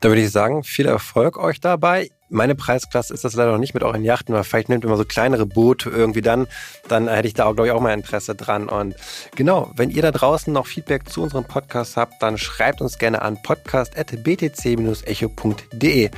Da 0.00 0.08
würde 0.08 0.22
ich 0.22 0.30
sagen, 0.30 0.64
viel 0.64 0.86
Erfolg 0.86 1.36
euch 1.36 1.60
dabei. 1.60 2.10
Meine 2.30 2.54
Preisklasse 2.54 3.12
ist 3.12 3.24
das 3.24 3.34
leider 3.34 3.52
noch 3.52 3.58
nicht 3.58 3.74
mit 3.74 3.82
euren 3.82 4.04
Yachten, 4.04 4.34
aber 4.34 4.44
vielleicht 4.44 4.68
nehmt 4.68 4.84
ihr 4.84 4.88
mal 4.88 4.96
so 4.96 5.04
kleinere 5.04 5.46
Boote 5.46 5.90
irgendwie 5.90 6.22
dann, 6.22 6.46
dann 6.88 7.08
hätte 7.08 7.26
ich 7.26 7.34
da 7.34 7.46
auch, 7.46 7.54
glaube 7.54 7.66
ich, 7.66 7.72
auch 7.72 7.80
mal 7.80 7.92
Interesse 7.92 8.36
dran. 8.36 8.68
Und 8.68 8.94
genau, 9.34 9.72
wenn 9.74 9.90
ihr 9.90 10.02
da 10.02 10.12
draußen 10.12 10.52
noch 10.52 10.68
Feedback 10.68 11.08
zu 11.08 11.22
unserem 11.22 11.44
Podcast 11.44 11.96
habt, 11.96 12.22
dann 12.22 12.38
schreibt 12.38 12.80
uns 12.80 12.98
gerne 12.98 13.22
an 13.22 13.42
podcast.btc-echo.de. 13.42 16.10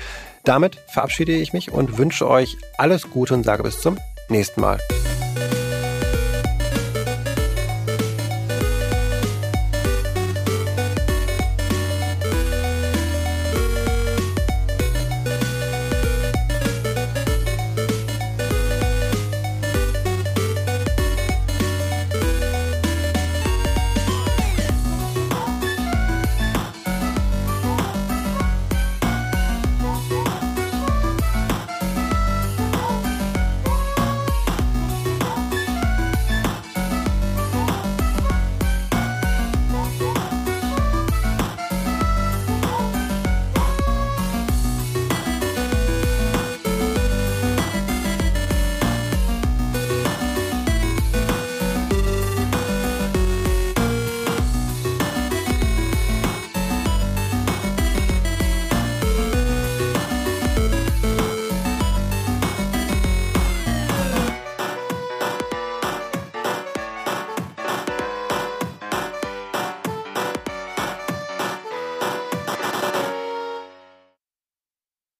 Damit 0.44 0.76
verabschiede 0.92 1.32
ich 1.32 1.54
mich 1.54 1.72
und 1.72 1.98
wünsche 1.98 2.28
euch 2.28 2.56
alles 2.76 3.08
Gute 3.10 3.34
und 3.34 3.44
sage 3.44 3.62
bis 3.62 3.80
zum 3.80 3.96
nächsten 4.28 4.60
Mal. 4.60 4.80